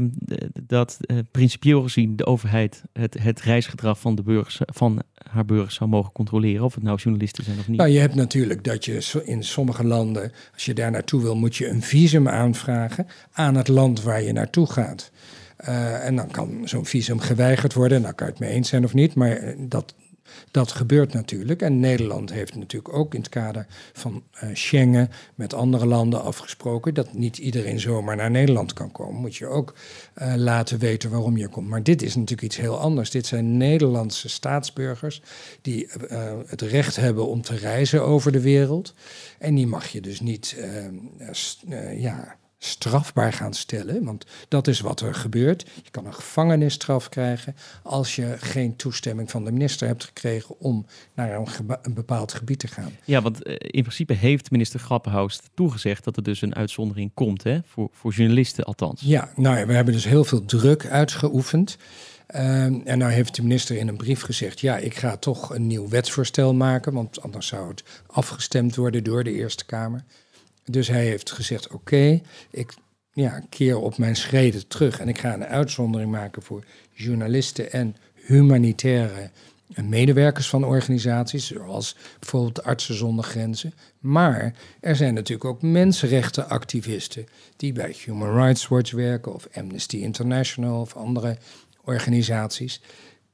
dat 0.62 0.96
uh, 1.00 1.18
principieel 1.30 1.82
gezien 1.82 2.16
de 2.16 2.26
overheid 2.26 2.82
het, 2.92 3.16
het 3.22 3.40
reisgedrag 3.40 4.00
van, 4.00 4.14
de 4.14 4.22
burgers, 4.22 4.60
van 4.66 5.02
haar 5.30 5.44
burgers 5.44 5.74
zou 5.74 5.90
mogen 5.90 6.12
controleren? 6.12 6.64
Of 6.64 6.74
het 6.74 6.84
nou 6.84 6.98
journalisten 6.98 7.44
zijn 7.44 7.58
of 7.58 7.68
niet? 7.68 7.78
Nou, 7.78 7.90
je 7.90 7.98
hebt 7.98 8.14
natuurlijk 8.14 8.64
dat 8.64 8.84
je 8.84 9.22
in 9.24 9.44
sommige 9.44 9.84
landen, 9.84 10.32
als 10.52 10.64
je 10.64 10.74
daar 10.74 10.90
naartoe 10.90 11.22
wil, 11.22 11.36
moet 11.36 11.56
je 11.56 11.68
een 11.68 11.82
visum 11.82 12.28
aanvragen 12.28 13.06
aan 13.32 13.54
het 13.54 13.68
land 13.68 14.02
waar 14.02 14.22
je 14.22 14.32
naartoe 14.32 14.66
gaat. 14.66 15.10
Uh, 15.60 16.06
en 16.06 16.16
dan 16.16 16.30
kan 16.30 16.60
zo'n 16.64 16.86
visum 16.86 17.20
geweigerd 17.20 17.74
worden. 17.74 17.96
En 17.96 18.02
daar 18.02 18.14
kan 18.14 18.26
je 18.26 18.32
het 18.32 18.42
mee 18.42 18.50
eens 18.50 18.68
zijn 18.68 18.84
of 18.84 18.94
niet. 18.94 19.14
Maar 19.14 19.30
eh, 19.30 19.54
dat, 19.58 19.94
dat 20.50 20.72
gebeurt 20.72 21.12
natuurlijk. 21.12 21.62
En 21.62 21.80
Nederland 21.80 22.32
heeft 22.32 22.54
natuurlijk 22.54 22.94
ook 22.94 23.14
in 23.14 23.20
het 23.20 23.28
kader 23.28 23.66
van 23.92 24.22
uh, 24.42 24.50
Schengen 24.52 25.10
met 25.34 25.54
andere 25.54 25.86
landen 25.86 26.22
afgesproken 26.22 26.94
dat 26.94 27.12
niet 27.12 27.38
iedereen 27.38 27.80
zomaar 27.80 28.16
naar 28.16 28.30
Nederland 28.30 28.72
kan 28.72 28.92
komen. 28.92 29.20
Moet 29.20 29.36
je 29.36 29.46
ook 29.46 29.74
laten 30.36 30.78
weten 30.78 31.10
waarom 31.10 31.36
je 31.36 31.48
komt. 31.48 31.68
Maar 31.68 31.82
dit 31.82 32.02
is 32.02 32.14
natuurlijk 32.14 32.42
iets 32.42 32.56
heel 32.56 32.78
anders. 32.78 33.10
Dit 33.10 33.26
zijn 33.26 33.56
Nederlandse 33.56 34.28
staatsburgers 34.28 35.22
die 35.62 35.88
het 36.46 36.62
recht 36.62 36.96
hebben 36.96 37.26
om 37.26 37.42
te 37.42 37.56
reizen 37.56 38.02
over 38.02 38.32
de 38.32 38.40
wereld. 38.40 38.94
En 39.38 39.54
die 39.54 39.66
mag 39.66 39.88
je 39.88 40.00
dus 40.00 40.20
niet 40.20 40.56
ja, 41.96 42.36
strafbaar 42.58 43.32
gaan 43.32 43.54
stellen. 43.54 44.04
Want 44.04 44.26
dat 44.48 44.66
is 44.66 44.80
wat 44.80 45.00
er 45.00 45.14
gebeurt. 45.14 45.66
Je 45.84 45.90
kan 45.90 46.06
een 46.06 46.14
gevangenisstraf 46.14 47.08
krijgen 47.08 47.56
als 47.82 48.16
je 48.16 48.36
geen 48.38 48.76
toestemming 48.76 49.30
van 49.30 49.44
de 49.44 49.52
minister 49.52 49.86
hebt 49.86 50.04
gekregen 50.04 50.60
om 50.60 50.86
naar 51.14 51.34
een, 51.34 51.46
een 51.82 51.94
bepaald 51.94 52.32
gebied 52.32 52.58
te 52.58 52.68
gaan. 52.68 52.92
Ja, 53.04 53.22
want 53.22 53.46
uh, 53.46 53.54
in 53.58 53.82
principe 53.82 54.12
heeft 54.12 54.50
minister 54.50 54.80
Grappenhaus 54.80 55.40
toegezegd 55.54 56.04
dat 56.04 56.16
er 56.16 56.22
dus 56.22 56.42
een 56.42 56.54
uitzondering 56.54 57.10
komt, 57.14 57.42
hè? 57.42 57.58
Voor, 57.66 57.88
voor 57.92 58.12
journalisten 58.12 58.64
althans. 58.64 59.00
Ja, 59.00 59.32
nou 59.36 59.58
ja, 59.58 59.66
we 59.66 59.72
hebben 59.72 59.94
dus 59.94 60.04
heel 60.04 60.24
veel 60.24 60.44
druk 60.44 60.86
uitgeoefend. 60.86 61.76
Um, 62.34 62.82
en 62.84 62.98
nou 62.98 63.12
heeft 63.12 63.34
de 63.34 63.42
minister 63.42 63.76
in 63.76 63.88
een 63.88 63.96
brief 63.96 64.20
gezegd: 64.22 64.60
ja, 64.60 64.76
ik 64.76 64.96
ga 64.96 65.16
toch 65.16 65.54
een 65.54 65.66
nieuw 65.66 65.88
wetsvoorstel 65.88 66.54
maken, 66.54 66.92
want 66.92 67.22
anders 67.22 67.46
zou 67.46 67.68
het 67.68 67.82
afgestemd 68.06 68.76
worden 68.76 69.04
door 69.04 69.24
de 69.24 69.32
Eerste 69.32 69.64
Kamer. 69.64 70.04
Dus 70.70 70.88
hij 70.88 71.04
heeft 71.04 71.30
gezegd: 71.30 71.68
Oké, 71.68 72.20
ik 72.50 72.74
ja, 73.12 73.42
keer 73.48 73.78
op 73.78 73.98
mijn 73.98 74.16
schreden 74.16 74.66
terug 74.66 75.00
en 75.00 75.08
ik 75.08 75.18
ga 75.18 75.34
een 75.34 75.44
uitzondering 75.44 76.10
maken 76.10 76.42
voor 76.42 76.64
journalisten 76.92 77.72
en 77.72 77.96
humanitaire 78.14 79.30
medewerkers 79.74 80.48
van 80.48 80.64
organisaties, 80.64 81.46
zoals 81.46 81.96
bijvoorbeeld 82.18 82.62
Artsen 82.62 82.94
zonder 82.94 83.24
Grenzen. 83.24 83.74
Maar 83.98 84.54
er 84.80 84.96
zijn 84.96 85.14
natuurlijk 85.14 85.48
ook 85.48 85.62
mensenrechtenactivisten 85.62 87.26
die 87.56 87.72
bij 87.72 87.94
Human 88.04 88.34
Rights 88.34 88.68
Watch 88.68 88.90
werken 88.90 89.34
of 89.34 89.48
Amnesty 89.52 89.96
International 89.96 90.80
of 90.80 90.96
andere 90.96 91.36
organisaties. 91.84 92.80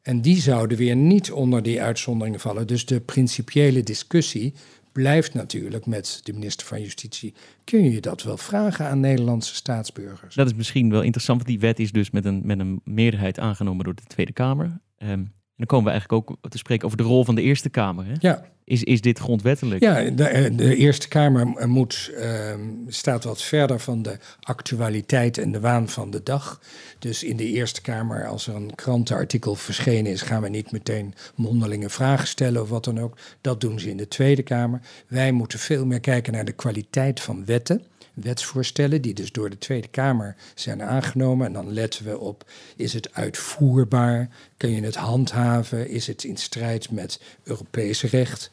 En 0.02 0.20
die 0.20 0.40
zouden 0.40 0.78
weer 0.78 0.96
niet 0.96 1.32
onder 1.32 1.62
die 1.62 1.82
uitzonderingen 1.82 2.40
vallen. 2.40 2.66
Dus 2.66 2.86
de 2.86 3.00
principiële 3.00 3.82
discussie 3.82 4.54
blijft 4.94 5.34
natuurlijk 5.34 5.86
met 5.86 6.20
de 6.22 6.32
minister 6.32 6.66
van 6.66 6.80
Justitie. 6.80 7.34
Kun 7.64 7.90
je 7.90 8.00
dat 8.00 8.22
wel 8.22 8.36
vragen 8.36 8.86
aan 8.86 9.00
Nederlandse 9.00 9.54
staatsburgers? 9.54 10.34
Dat 10.34 10.46
is 10.46 10.54
misschien 10.54 10.90
wel 10.90 11.02
interessant, 11.02 11.38
want 11.38 11.50
die 11.50 11.60
wet 11.60 11.78
is 11.78 11.92
dus 11.92 12.10
met 12.10 12.24
een, 12.24 12.40
met 12.44 12.58
een 12.58 12.80
meerderheid 12.84 13.38
aangenomen 13.38 13.84
door 13.84 13.94
de 13.94 14.02
Tweede 14.06 14.32
Kamer. 14.32 14.80
Um, 14.98 15.32
dan 15.56 15.66
komen 15.66 15.84
we 15.84 15.90
eigenlijk 15.90 16.30
ook 16.30 16.50
te 16.50 16.58
spreken 16.58 16.86
over 16.86 16.98
de 16.98 17.04
rol 17.04 17.24
van 17.24 17.34
de 17.34 17.42
Eerste 17.42 17.68
Kamer. 17.68 18.06
Hè? 18.06 18.14
Ja. 18.18 18.44
Is, 18.64 18.82
is 18.82 19.00
dit 19.00 19.18
grondwettelijk? 19.18 19.82
Ja, 19.82 20.10
de, 20.10 20.52
de 20.54 20.76
Eerste 20.76 21.08
Kamer 21.08 21.68
moet, 21.68 22.10
uh, 22.18 22.54
staat 22.86 23.24
wat 23.24 23.42
verder 23.42 23.80
van 23.80 24.02
de 24.02 24.18
actualiteit 24.40 25.38
en 25.38 25.52
de 25.52 25.60
waan 25.60 25.88
van 25.88 26.10
de 26.10 26.22
dag. 26.22 26.60
Dus 26.98 27.22
in 27.22 27.36
de 27.36 27.44
Eerste 27.44 27.80
Kamer, 27.80 28.26
als 28.26 28.46
er 28.46 28.54
een 28.54 28.74
krantenartikel 28.74 29.54
verschenen 29.54 30.12
is, 30.12 30.22
gaan 30.22 30.42
we 30.42 30.48
niet 30.48 30.72
meteen 30.72 31.14
mondelinge 31.34 31.90
vragen 31.90 32.26
stellen 32.26 32.62
of 32.62 32.68
wat 32.68 32.84
dan 32.84 33.00
ook. 33.00 33.16
Dat 33.40 33.60
doen 33.60 33.80
ze 33.80 33.90
in 33.90 33.96
de 33.96 34.08
Tweede 34.08 34.42
Kamer. 34.42 34.80
Wij 35.08 35.32
moeten 35.32 35.58
veel 35.58 35.86
meer 35.86 36.00
kijken 36.00 36.32
naar 36.32 36.44
de 36.44 36.52
kwaliteit 36.52 37.20
van 37.20 37.44
wetten 37.44 37.82
wetsvoorstellen, 38.14 39.02
die 39.02 39.14
dus 39.14 39.32
door 39.32 39.50
de 39.50 39.58
Tweede 39.58 39.88
Kamer 39.88 40.36
zijn 40.54 40.82
aangenomen. 40.82 41.46
En 41.46 41.52
dan 41.52 41.72
letten 41.72 42.04
we 42.04 42.18
op, 42.18 42.50
is 42.76 42.92
het 42.92 43.14
uitvoerbaar? 43.14 44.28
Kun 44.56 44.70
je 44.70 44.82
het 44.82 44.96
handhaven? 44.96 45.88
Is 45.88 46.06
het 46.06 46.24
in 46.24 46.36
strijd 46.36 46.90
met 46.90 47.20
Europees 47.42 48.02
recht? 48.02 48.50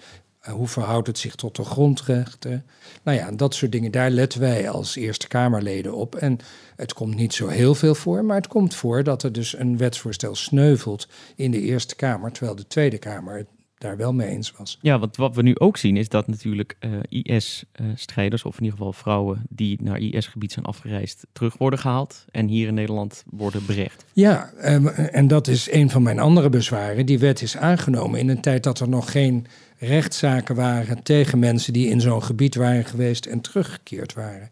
Uh, 0.48 0.54
hoe 0.54 0.68
verhoudt 0.68 1.08
het 1.08 1.18
zich 1.18 1.36
tot 1.36 1.56
de 1.56 1.64
grondrechten? 1.64 2.66
Nou 3.04 3.18
ja, 3.18 3.32
dat 3.32 3.56
soort 3.56 3.72
dingen, 3.72 3.92
daar 3.92 4.10
letten 4.10 4.40
wij 4.40 4.70
als 4.70 4.96
Eerste 4.96 5.28
Kamerleden 5.28 5.94
op. 5.94 6.16
En 6.16 6.40
het 6.76 6.94
komt 6.94 7.16
niet 7.16 7.34
zo 7.34 7.48
heel 7.48 7.76
veel 7.76 7.96
voor, 7.96 8.26
maar 8.26 8.38
het 8.38 8.48
komt 8.48 8.76
voor 8.76 9.04
dat 9.04 9.24
er 9.24 9.32
dus 9.32 9.58
een 9.58 9.78
wetsvoorstel 9.78 10.36
sneuvelt 10.36 11.08
in 11.36 11.52
de 11.52 11.62
Eerste 11.62 11.96
Kamer, 11.96 12.32
terwijl 12.32 12.56
de 12.56 12.68
Tweede 12.68 12.98
Kamer 12.98 13.46
daar 13.82 13.98
wel 13.98 14.14
mee 14.14 14.28
eens 14.28 14.52
was. 14.58 14.78
Ja, 14.82 15.00
want 15.00 15.16
wat 15.16 15.36
we 15.36 15.42
nu 15.42 15.58
ook 15.58 15.78
zien 15.78 15.98
is 15.98 16.10
dat 16.10 16.28
natuurlijk 16.28 16.76
uh, 16.80 16.92
IS-strijders, 17.24 18.44
of 18.44 18.58
in 18.58 18.64
ieder 18.64 18.78
geval 18.78 18.94
vrouwen 18.94 19.42
die 19.50 19.78
naar 19.82 20.00
IS-gebied 20.00 20.52
zijn 20.52 20.66
afgereisd, 20.66 21.26
terug 21.32 21.58
worden 21.58 21.80
gehaald 21.80 22.26
en 22.32 22.48
hier 22.48 22.68
in 22.68 22.74
Nederland 22.74 23.24
worden 23.30 23.66
berecht. 23.66 24.06
Ja, 24.14 24.52
um, 24.64 24.88
en 24.88 25.28
dat 25.28 25.48
is 25.48 25.72
een 25.72 25.90
van 25.90 26.04
mijn 26.04 26.20
andere 26.20 26.50
bezwaren. 26.50 27.06
Die 27.06 27.20
wet 27.20 27.42
is 27.42 27.58
aangenomen 27.58 28.20
in 28.20 28.30
een 28.30 28.42
tijd 28.42 28.64
dat 28.64 28.80
er 28.80 28.90
nog 28.90 29.12
geen 29.12 29.48
rechtszaken 29.78 30.56
waren 30.56 31.04
tegen 31.04 31.40
mensen 31.40 31.74
die 31.74 31.88
in 31.88 32.02
zo'n 32.02 32.24
gebied 32.24 32.56
waren 32.56 32.86
geweest 32.86 33.26
en 33.26 33.42
teruggekeerd 33.42 34.14
waren. 34.14 34.50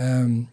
Um, 0.00 0.48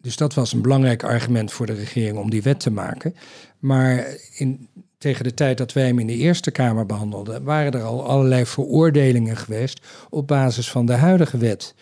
dus 0.00 0.16
dat 0.16 0.34
was 0.34 0.52
een 0.52 0.62
belangrijk 0.62 1.02
argument 1.02 1.52
voor 1.52 1.66
de 1.66 1.74
regering 1.74 2.18
om 2.18 2.30
die 2.30 2.42
wet 2.42 2.60
te 2.60 2.70
maken. 2.70 3.14
Maar 3.58 4.06
in, 4.36 4.68
tegen 4.98 5.24
de 5.24 5.34
tijd 5.34 5.58
dat 5.58 5.72
wij 5.72 5.86
hem 5.86 5.98
in 5.98 6.06
de 6.06 6.16
Eerste 6.16 6.50
Kamer 6.50 6.86
behandelden, 6.86 7.42
waren 7.44 7.72
er 7.72 7.82
al 7.82 8.06
allerlei 8.06 8.46
veroordelingen 8.46 9.36
geweest 9.36 9.86
op 10.10 10.26
basis 10.26 10.70
van 10.70 10.86
de 10.86 10.92
huidige 10.92 11.38
wet. 11.38 11.74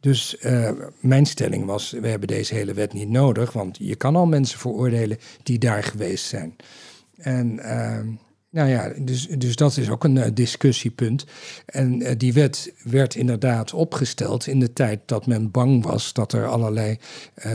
Dus 0.00 0.36
uh, 0.40 0.70
mijn 1.00 1.26
stelling 1.26 1.64
was, 1.64 1.90
we 1.90 2.08
hebben 2.08 2.28
deze 2.28 2.54
hele 2.54 2.74
wet 2.74 2.92
niet 2.92 3.08
nodig, 3.08 3.52
want 3.52 3.76
je 3.80 3.96
kan 3.96 4.16
al 4.16 4.26
mensen 4.26 4.58
veroordelen 4.58 5.18
die 5.42 5.58
daar 5.58 5.82
geweest 5.82 6.24
zijn. 6.24 6.56
En 7.16 7.58
uh, 7.58 7.98
nou 8.50 8.68
ja, 8.68 8.92
dus, 8.98 9.26
dus 9.26 9.56
dat 9.56 9.76
is 9.76 9.90
ook 9.90 10.04
een 10.04 10.16
uh, 10.16 10.24
discussiepunt. 10.34 11.24
En 11.66 12.00
uh, 12.00 12.10
die 12.16 12.32
wet 12.32 12.72
werd 12.82 13.14
inderdaad 13.14 13.72
opgesteld 13.72 14.46
in 14.46 14.60
de 14.60 14.72
tijd 14.72 15.00
dat 15.06 15.26
men 15.26 15.50
bang 15.50 15.84
was 15.84 16.12
dat 16.12 16.32
er 16.32 16.46
allerlei 16.46 16.98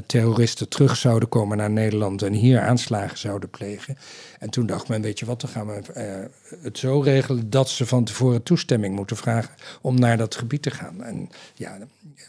terroristen 0.06 0.69
terug 0.69 0.95
zouden 0.95 1.30
komen 1.30 1.58
naar 1.58 1.71
Nederland 1.71 2.21
en 2.21 2.34
hier 2.34 2.62
aanslagen 2.62 3.17
zouden 3.17 3.49
plegen. 3.49 3.97
En 4.43 4.49
toen 4.49 4.65
dacht 4.65 4.88
men, 4.88 5.01
weet 5.01 5.19
je 5.19 5.25
wat, 5.25 5.41
dan 5.41 5.49
gaan 5.49 5.67
we 5.67 6.29
het 6.62 6.77
zo 6.77 6.99
regelen 6.99 7.49
dat 7.49 7.69
ze 7.69 7.86
van 7.86 8.03
tevoren 8.03 8.43
toestemming 8.43 8.95
moeten 8.95 9.17
vragen 9.17 9.56
om 9.82 9.99
naar 9.99 10.17
dat 10.17 10.36
gebied 10.36 10.62
te 10.62 10.71
gaan. 10.71 11.03
En 11.03 11.29
ja, 11.53 11.77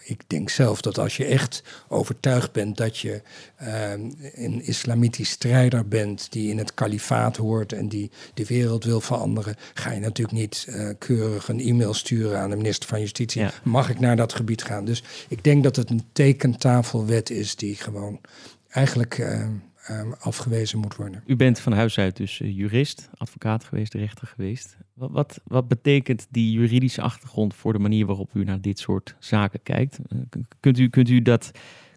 ik 0.05 0.23
denk 0.27 0.51
zelf 0.51 0.81
dat 0.81 0.99
als 0.99 1.17
je 1.17 1.25
echt 1.25 1.63
overtuigd 1.89 2.53
bent 2.53 2.77
dat 2.77 2.99
je 2.99 3.23
een 4.35 4.63
islamitisch 4.63 5.31
strijder 5.31 5.89
bent 5.89 6.33
die 6.33 6.51
in 6.51 6.59
het 6.59 6.75
kalifaat 6.75 7.37
hoort 7.37 7.73
en 7.73 7.89
die 7.89 8.11
de 8.35 8.47
wereld 8.47 8.85
wil 8.85 9.01
veranderen, 9.01 9.57
ga 9.75 9.93
je 9.93 10.01
natuurlijk 10.01 10.39
niet 10.39 10.67
uh, 10.69 10.91
keurig 10.99 11.49
een 11.49 11.61
e-mail 11.61 11.95
sturen 11.95 12.39
aan 12.39 12.51
de 12.51 12.57
minister 12.57 12.89
van 12.89 13.01
Justitie. 13.01 13.41
Ja. 13.41 13.53
Mag 13.63 13.91
ik 13.91 14.01
naar 14.01 14.17
dat 14.17 14.33
gebied 14.33 14.63
gaan? 14.63 14.85
Dus 14.85 15.03
ik 15.29 15.45
denk 15.45 15.63
dat 15.63 15.77
het 15.77 15.91
een 15.91 16.05
tekentafelwet 16.13 17.31
is 17.31 17.57
die 17.57 17.75
gewoon 17.75 18.21
eigenlijk 18.69 19.19
afgewezen 20.19 20.79
moet 20.79 20.97
worden. 20.97 21.23
U 21.27 21.37
bent 21.37 21.61
van 21.61 21.73
huis 21.73 21.99
uit 21.99 22.17
dus 22.17 22.41
eh, 22.41 22.57
jurist, 22.57 23.11
advocaat 23.17 23.65
geweest, 23.65 23.95
rechter 23.95 24.27
geweest. 24.27 24.77
Wat, 24.95 25.11
wat, 25.11 25.41
wat, 25.45 25.69
betekent 25.69 26.27
die 26.31 26.53
juridische 26.53 27.03
achtergrond 27.03 27.55
voor 27.55 27.73
de 27.73 27.79
manier 27.79 28.07
waarop 28.07 28.31
u 28.35 28.45
naar 28.45 28.61
dit 28.61 28.79
soort 28.79 29.17
zaken 29.19 29.63
kijkt? 29.63 29.99
Eh, 30.09 30.19
kunt, 30.61 30.79
u, 30.79 30.89
kunt 30.89 31.09
u 31.09 31.23
dat 31.23 31.51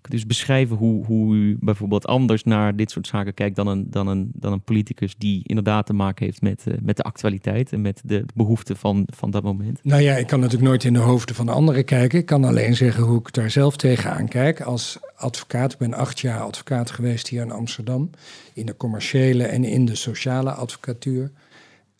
dus 0.10 0.26
beschrijven 0.26 0.76
hoe, 0.76 1.06
hoe 1.06 1.36
u 1.36 1.58
bijvoorbeeld 1.60 2.08
anders 2.08 2.44
naar 2.44 2.76
dit 2.76 2.92
soort 2.92 3.08
zaken 3.08 3.34
kijkt 3.34 3.56
dan 3.56 3.68
een, 3.68 3.86
dan 3.90 4.08
een, 4.08 4.32
dan 4.34 4.52
een 4.52 4.62
politicus 4.62 5.16
die 5.18 5.42
inderdaad 5.44 5.86
te 5.86 5.94
maken 5.94 6.26
heeft 6.26 6.42
met, 6.42 6.64
uh, 6.68 6.74
met 6.82 6.98
de 6.98 7.04
actualiteit 7.04 7.74
en 7.74 7.82
met 7.82 8.02
de 8.06 8.26
behoeften 8.36 8.78
van, 8.78 9.08
van 9.16 9.32
dat 9.32 9.44
moment? 9.44 9.80
Nou 9.84 10.02
ja, 10.02 10.16
ik 10.16 10.28
kan 10.28 10.40
natuurlijk 10.40 10.70
nooit 10.70 10.84
in 10.84 10.94
de 10.94 11.00
hoofden 11.00 11.36
van 11.36 11.46
de 11.46 11.52
anderen 11.52 11.86
kijken. 11.86 12.20
Ik 12.20 12.26
kan 12.26 12.44
alleen 12.44 12.76
zeggen 12.76 13.04
hoe 13.04 13.20
ik 13.20 13.34
daar 13.34 13.52
zelf 13.52 13.78
tegenaan 13.78 14.28
kijk. 14.28 14.62
Als 14.62 15.00
advocaat, 15.16 15.74
ik 15.74 15.78
ben 15.78 15.94
acht 15.94 16.20
jaar 16.20 16.42
advocaat 16.42 16.92
geweest 16.92 17.28
hier 17.28 17.42
in 17.42 17.52
Amsterdam, 17.52 18.10
in 18.54 18.66
de 18.66 18.78
commerciële 18.78 19.44
en 19.44 19.64
in 19.64 19.86
de 19.86 19.96
sociale 19.96 20.52
advocatuur. 20.52 21.32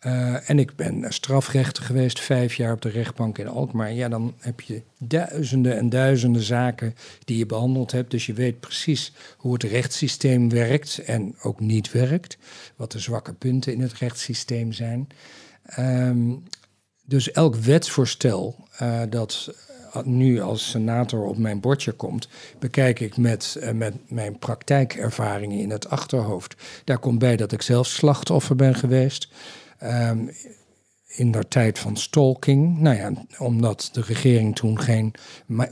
Uh, 0.06 0.50
en 0.50 0.58
ik 0.58 0.76
ben 0.76 1.12
strafrechter 1.12 1.82
geweest, 1.82 2.20
vijf 2.20 2.54
jaar 2.54 2.72
op 2.72 2.82
de 2.82 2.88
rechtbank 2.88 3.38
in 3.38 3.48
Alkmaar. 3.48 3.92
Ja, 3.92 4.08
dan 4.08 4.34
heb 4.38 4.60
je 4.60 4.82
duizenden 4.98 5.76
en 5.76 5.88
duizenden 5.88 6.42
zaken 6.42 6.94
die 7.24 7.38
je 7.38 7.46
behandeld 7.46 7.92
hebt. 7.92 8.10
Dus 8.10 8.26
je 8.26 8.32
weet 8.32 8.60
precies 8.60 9.12
hoe 9.36 9.52
het 9.52 9.62
rechtssysteem 9.62 10.48
werkt 10.48 10.98
en 10.98 11.34
ook 11.42 11.60
niet 11.60 11.92
werkt. 11.92 12.38
Wat 12.76 12.92
de 12.92 12.98
zwakke 12.98 13.32
punten 13.32 13.72
in 13.72 13.80
het 13.80 13.92
rechtssysteem 13.92 14.72
zijn. 14.72 15.08
Um, 15.78 16.42
dus 17.04 17.30
elk 17.30 17.54
wetsvoorstel 17.54 18.68
uh, 18.82 19.00
dat 19.08 19.54
nu 20.04 20.40
als 20.40 20.70
senator 20.70 21.24
op 21.24 21.38
mijn 21.38 21.60
bordje 21.60 21.92
komt, 21.92 22.28
bekijk 22.58 23.00
ik 23.00 23.16
met, 23.16 23.58
met 23.74 23.94
mijn 24.10 24.38
praktijkervaringen 24.38 25.58
in 25.58 25.70
het 25.70 25.90
achterhoofd. 25.90 26.54
Daar 26.84 26.98
komt 26.98 27.18
bij 27.18 27.36
dat 27.36 27.52
ik 27.52 27.62
zelf 27.62 27.86
slachtoffer 27.86 28.56
ben 28.56 28.74
geweest. 28.74 29.28
Um, 29.82 30.30
in 31.08 31.30
de 31.30 31.48
tijd 31.48 31.78
van 31.78 31.96
stalking. 31.96 32.78
Nou 32.78 32.96
ja, 32.96 33.12
omdat 33.38 33.88
de 33.92 34.00
regering 34.00 34.56
toen 34.56 34.80
geen 34.80 35.14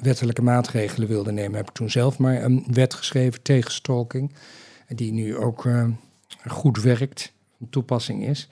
wettelijke 0.03 0.42
maatregelen 0.42 1.09
wilde 1.09 1.33
nemen, 1.33 1.57
heb 1.57 1.69
ik 1.69 1.75
toen 1.75 1.90
zelf 1.90 2.19
maar 2.19 2.42
een 2.42 2.64
wet 2.71 2.95
geschreven 2.95 3.42
tegen 3.42 3.71
stalking. 3.71 4.33
Die 4.88 5.12
nu 5.12 5.37
ook 5.37 5.64
uh, 5.64 5.88
goed 6.47 6.83
werkt, 6.83 7.33
van 7.59 7.69
toepassing 7.71 8.27
is. 8.27 8.49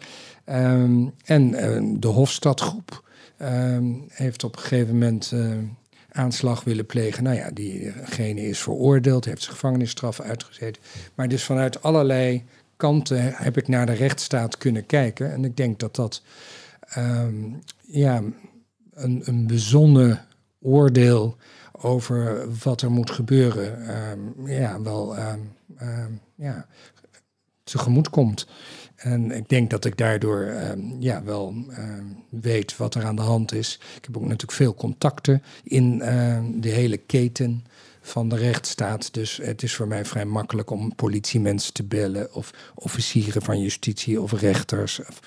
Um, 0.46 1.14
en 1.24 1.50
uh, 1.50 1.98
de 2.00 2.08
Hofstadgroep 2.08 3.02
heeft 4.08 4.44
op 4.44 4.56
een 4.56 4.62
gegeven 4.62 4.92
moment 4.92 5.30
uh, 5.34 5.56
aanslag 6.10 6.64
willen 6.64 6.86
plegen. 6.86 7.22
Nou 7.22 7.36
ja, 7.36 7.50
diegene 7.50 8.46
is 8.46 8.58
veroordeeld, 8.58 9.24
heeft 9.24 9.42
zijn 9.42 9.54
gevangenisstraf 9.54 10.20
uitgezeten. 10.20 10.82
Maar 11.14 11.28
dus 11.28 11.44
vanuit 11.44 11.82
allerlei 11.82 12.44
kanten 12.76 13.34
heb 13.34 13.56
ik 13.56 13.68
naar 13.68 13.86
de 13.86 13.92
rechtsstaat 13.92 14.58
kunnen 14.58 14.86
kijken. 14.86 15.32
En 15.32 15.44
ik 15.44 15.56
denk 15.56 15.78
dat 15.80 15.94
dat 15.94 16.22
um, 16.98 17.62
ja, 17.80 18.22
een, 18.92 19.22
een 19.24 19.46
bezonnen 19.46 20.24
oordeel 20.60 21.36
over 21.72 22.46
wat 22.62 22.82
er 22.82 22.90
moet 22.90 23.10
gebeuren, 23.10 23.96
um, 24.10 24.48
ja, 24.48 24.82
wel 24.82 25.16
um, 25.18 26.20
ja, 26.34 26.66
tegemoet 27.64 28.10
komt. 28.10 28.46
En 28.96 29.30
ik 29.30 29.48
denk 29.48 29.70
dat 29.70 29.84
ik 29.84 29.96
daardoor 29.96 30.52
ja, 30.98 31.22
wel 31.22 31.54
weet 32.28 32.76
wat 32.76 32.94
er 32.94 33.04
aan 33.04 33.16
de 33.16 33.22
hand 33.22 33.52
is. 33.52 33.80
Ik 33.96 34.04
heb 34.04 34.16
ook 34.16 34.22
natuurlijk 34.22 34.52
veel 34.52 34.74
contacten 34.74 35.42
in 35.62 35.98
de 36.60 36.68
hele 36.68 36.96
keten 36.96 37.64
van 38.04 38.28
de 38.28 38.36
rechtsstaat. 38.36 39.14
Dus 39.14 39.36
het 39.36 39.62
is 39.62 39.74
voor 39.74 39.88
mij 39.88 40.04
vrij 40.04 40.24
makkelijk 40.24 40.70
om 40.70 40.94
politiemensen 40.94 41.72
te 41.72 41.84
bellen 41.84 42.34
of 42.34 42.50
officieren 42.74 43.42
van 43.42 43.60
justitie 43.60 44.20
of 44.20 44.32
rechters, 44.32 45.00
of, 45.00 45.20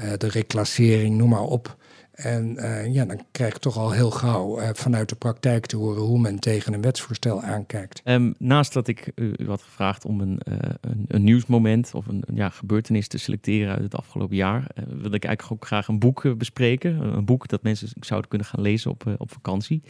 uh, 0.00 0.12
de 0.16 0.28
reclassering, 0.28 1.16
noem 1.16 1.28
maar 1.28 1.40
op. 1.40 1.76
En 2.12 2.56
uh, 2.58 2.94
ja, 2.94 3.04
dan 3.04 3.20
krijg 3.30 3.54
ik 3.54 3.60
toch 3.60 3.76
al 3.76 3.90
heel 3.90 4.10
gauw 4.10 4.60
uh, 4.60 4.68
vanuit 4.72 5.08
de 5.08 5.14
praktijk 5.14 5.66
te 5.66 5.76
horen 5.76 6.02
hoe 6.02 6.18
men 6.18 6.38
tegen 6.38 6.72
een 6.72 6.80
wetsvoorstel 6.80 7.42
aankijkt. 7.42 8.00
Um, 8.04 8.34
naast 8.38 8.72
dat 8.72 8.88
ik 8.88 9.12
u, 9.14 9.34
had 9.46 9.62
gevraagd 9.62 10.04
om 10.04 10.20
een, 10.20 10.40
een, 10.44 11.04
een, 11.08 11.24
nieuwsmoment 11.24 11.90
of 11.94 12.06
een, 12.06 12.24
ja, 12.34 12.48
gebeurtenis 12.48 13.08
te 13.08 13.18
selecteren 13.18 13.74
uit 13.74 13.82
het 13.82 13.94
afgelopen 13.94 14.36
jaar, 14.36 14.66
wilde 14.74 15.16
ik 15.16 15.24
eigenlijk 15.24 15.62
ook 15.62 15.66
graag 15.66 15.88
een 15.88 15.98
boek 15.98 16.38
bespreken. 16.38 17.16
Een 17.16 17.24
boek 17.24 17.48
dat 17.48 17.62
mensen 17.62 17.88
zouden 18.00 18.28
kunnen 18.28 18.46
gaan 18.46 18.62
lezen 18.62 18.90
op, 18.90 19.14
op 19.18 19.32
vakantie. 19.32 19.82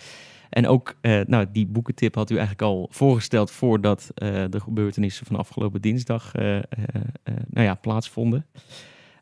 En 0.50 0.66
ook, 0.66 0.94
uh, 1.02 1.20
nou, 1.26 1.46
die 1.52 1.66
boekentip 1.66 2.14
had 2.14 2.30
u 2.30 2.34
eigenlijk 2.34 2.62
al 2.62 2.88
voorgesteld 2.90 3.50
voordat 3.50 4.10
uh, 4.14 4.44
de 4.50 4.60
gebeurtenissen 4.60 5.26
van 5.26 5.36
afgelopen 5.36 5.80
dinsdag 5.80 6.36
uh, 6.36 6.58
nou 7.48 7.66
ja, 7.66 7.74
plaatsvonden. 7.74 8.46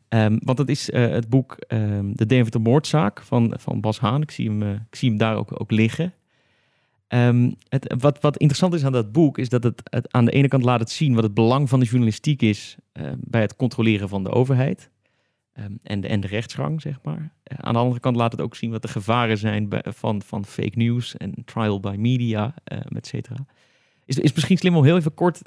Um, 0.09 0.39
want 0.43 0.57
het 0.57 0.69
is 0.69 0.91
het 0.91 1.29
boek 1.29 1.57
um, 1.67 2.15
De 2.15 2.25
Deventer 2.25 2.61
Moordzaak 2.61 3.21
van, 3.21 3.53
van 3.57 3.81
Bas 3.81 3.99
Haan. 3.99 4.21
Ik 4.21 4.31
zie 4.31 4.49
hem, 4.49 4.61
ik 4.71 4.95
zie 4.95 5.09
hem 5.09 5.17
daar 5.17 5.35
ook, 5.35 5.61
ook 5.61 5.71
liggen. 5.71 6.13
Um, 7.07 7.55
het, 7.69 7.95
wat, 7.97 8.21
wat 8.21 8.37
interessant 8.37 8.73
is 8.73 8.85
aan 8.85 8.91
dat 8.91 9.11
boek, 9.11 9.37
is 9.37 9.49
dat 9.49 9.63
het, 9.63 9.81
het, 9.83 10.11
aan 10.13 10.25
de 10.25 10.31
ene 10.31 10.47
kant 10.47 10.63
laat 10.63 10.79
het 10.79 10.89
zien 10.89 11.13
wat 11.13 11.23
het 11.23 11.33
belang 11.33 11.69
van 11.69 11.79
de 11.79 11.85
journalistiek 11.85 12.41
is 12.41 12.77
bij 13.17 13.41
het 13.41 13.55
controleren 13.55 14.09
van 14.09 14.23
de 14.23 14.29
overheid. 14.29 14.89
Um, 15.59 15.79
en, 15.83 16.01
de, 16.01 16.07
en 16.07 16.19
de 16.19 16.27
rechtsgang, 16.27 16.81
zeg 16.81 16.99
maar. 17.03 17.19
Uh, 17.19 17.57
aan 17.57 17.73
de 17.73 17.79
andere 17.79 17.99
kant 17.99 18.15
laat 18.15 18.31
het 18.31 18.41
ook 18.41 18.55
zien 18.55 18.71
wat 18.71 18.81
de 18.81 18.87
gevaren 18.87 19.37
zijn 19.37 19.69
bij, 19.69 19.83
van, 19.87 20.21
van 20.21 20.45
fake 20.45 20.77
news 20.77 21.17
en 21.17 21.33
trial 21.45 21.79
by 21.79 21.95
media, 21.97 22.53
uh, 22.73 22.79
et 22.95 23.07
cetera. 23.07 23.45
Is, 24.05 24.19
is 24.19 24.33
misschien 24.33 24.57
slim 24.57 24.75
om 24.75 24.83
heel 24.83 24.97
even 24.97 25.13
kort 25.13 25.41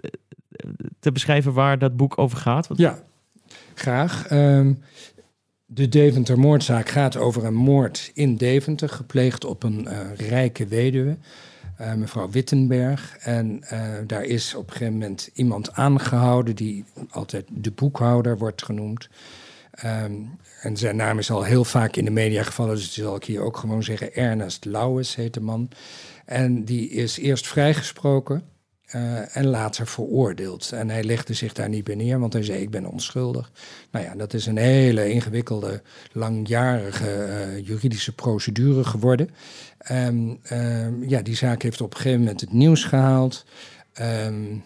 te 1.00 1.12
beschrijven 1.12 1.52
waar 1.52 1.78
dat 1.78 1.96
boek 1.96 2.18
over 2.18 2.38
gaat? 2.38 2.68
Ja, 2.74 3.02
graag. 3.74 4.30
Um, 4.30 4.82
de 5.66 5.88
Deventer 5.88 6.38
moordzaak 6.38 6.88
gaat 6.88 7.16
over 7.16 7.44
een 7.44 7.54
moord 7.54 8.10
in 8.14 8.36
Deventer, 8.36 8.88
gepleegd 8.88 9.44
op 9.44 9.62
een 9.62 9.88
rijke 10.14 10.66
weduwe. 10.66 11.16
mevrouw 11.96 12.30
Wittenberg. 12.30 13.16
En 13.16 13.60
daar 14.06 14.24
is 14.24 14.54
op 14.54 14.66
een 14.66 14.72
gegeven 14.72 14.92
moment 14.92 15.30
iemand 15.34 15.72
aangehouden 15.72 16.56
die 16.56 16.84
altijd 17.10 17.46
de 17.50 17.70
boekhouder 17.70 18.38
wordt 18.38 18.64
genoemd. 18.64 19.08
Um, 19.84 20.38
en 20.60 20.76
zijn 20.76 20.96
naam 20.96 21.18
is 21.18 21.30
al 21.30 21.42
heel 21.42 21.64
vaak 21.64 21.96
in 21.96 22.04
de 22.04 22.10
media 22.10 22.42
gevallen, 22.42 22.74
dus 22.74 22.92
zal 22.92 23.16
ik 23.16 23.24
hier 23.24 23.40
ook 23.40 23.56
gewoon 23.56 23.82
zeggen. 23.82 24.14
Ernest 24.14 24.64
Lauwes 24.64 25.14
heet 25.14 25.34
de 25.34 25.40
man. 25.40 25.68
En 26.24 26.64
die 26.64 26.90
is 26.90 27.18
eerst 27.18 27.46
vrijgesproken 27.46 28.42
uh, 28.94 29.36
en 29.36 29.46
later 29.46 29.86
veroordeeld. 29.86 30.72
En 30.72 30.90
hij 30.90 31.04
legde 31.04 31.34
zich 31.34 31.52
daar 31.52 31.68
niet 31.68 31.84
bij 31.84 31.94
neer, 31.94 32.18
want 32.18 32.32
hij 32.32 32.42
zei: 32.42 32.62
Ik 32.62 32.70
ben 32.70 32.86
onschuldig. 32.86 33.52
Nou 33.90 34.04
ja, 34.04 34.14
dat 34.14 34.34
is 34.34 34.46
een 34.46 34.56
hele 34.56 35.10
ingewikkelde, 35.10 35.82
langjarige 36.12 37.26
uh, 37.28 37.66
juridische 37.66 38.14
procedure 38.14 38.84
geworden. 38.84 39.30
Um, 39.92 40.40
ja, 41.08 41.22
die 41.22 41.36
zaak 41.36 41.62
heeft 41.62 41.80
op 41.80 41.90
een 41.90 41.96
gegeven 41.96 42.20
moment 42.20 42.40
het 42.40 42.52
nieuws 42.52 42.84
gehaald. 42.84 43.44
Um, 44.00 44.64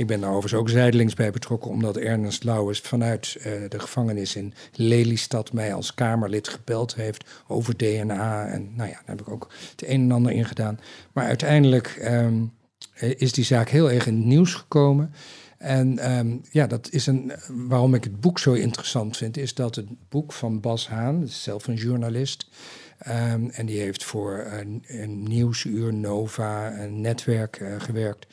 ik 0.00 0.06
ben 0.06 0.20
daar 0.20 0.30
overigens 0.30 0.60
ook 0.60 0.68
zijdelings 0.68 1.14
bij 1.14 1.30
betrokken, 1.30 1.70
omdat 1.70 1.96
Ernest 1.96 2.44
Lauwers 2.44 2.80
vanuit 2.80 3.36
uh, 3.38 3.44
de 3.68 3.78
gevangenis 3.78 4.36
in 4.36 4.54
Lelystad 4.72 5.52
mij 5.52 5.74
als 5.74 5.94
Kamerlid 5.94 6.48
gebeld 6.48 6.94
heeft 6.94 7.24
over 7.46 7.76
DNA. 7.76 8.46
En 8.46 8.70
nou 8.74 8.88
ja, 8.88 8.94
daar 8.94 9.16
heb 9.16 9.20
ik 9.20 9.28
ook 9.28 9.48
het 9.70 9.88
een 9.88 10.00
en 10.00 10.10
ander 10.10 10.32
in 10.32 10.44
gedaan. 10.44 10.80
Maar 11.12 11.24
uiteindelijk 11.24 12.00
um, 12.04 12.52
is 12.98 13.32
die 13.32 13.44
zaak 13.44 13.68
heel 13.68 13.90
erg 13.90 14.06
in 14.06 14.16
het 14.16 14.24
nieuws 14.24 14.54
gekomen. 14.54 15.12
En 15.58 16.16
um, 16.18 16.40
ja, 16.50 16.66
dat 16.66 16.88
is 16.90 17.06
een. 17.06 17.32
Waarom 17.48 17.94
ik 17.94 18.04
het 18.04 18.20
boek 18.20 18.38
zo 18.38 18.52
interessant 18.52 19.16
vind, 19.16 19.36
is 19.36 19.54
dat 19.54 19.74
het 19.74 19.86
boek 20.08 20.32
van 20.32 20.60
Bas 20.60 20.88
Haan, 20.88 21.28
zelf 21.28 21.66
een 21.66 21.74
journalist. 21.74 22.48
Um, 23.08 23.50
en 23.50 23.66
die 23.66 23.80
heeft 23.80 24.04
voor 24.04 24.46
een, 24.46 25.22
Nieuwsuur, 25.22 25.94
Nova, 25.94 26.78
een 26.80 27.00
netwerk 27.00 27.60
uh, 27.60 27.74
gewerkt. 27.78 28.26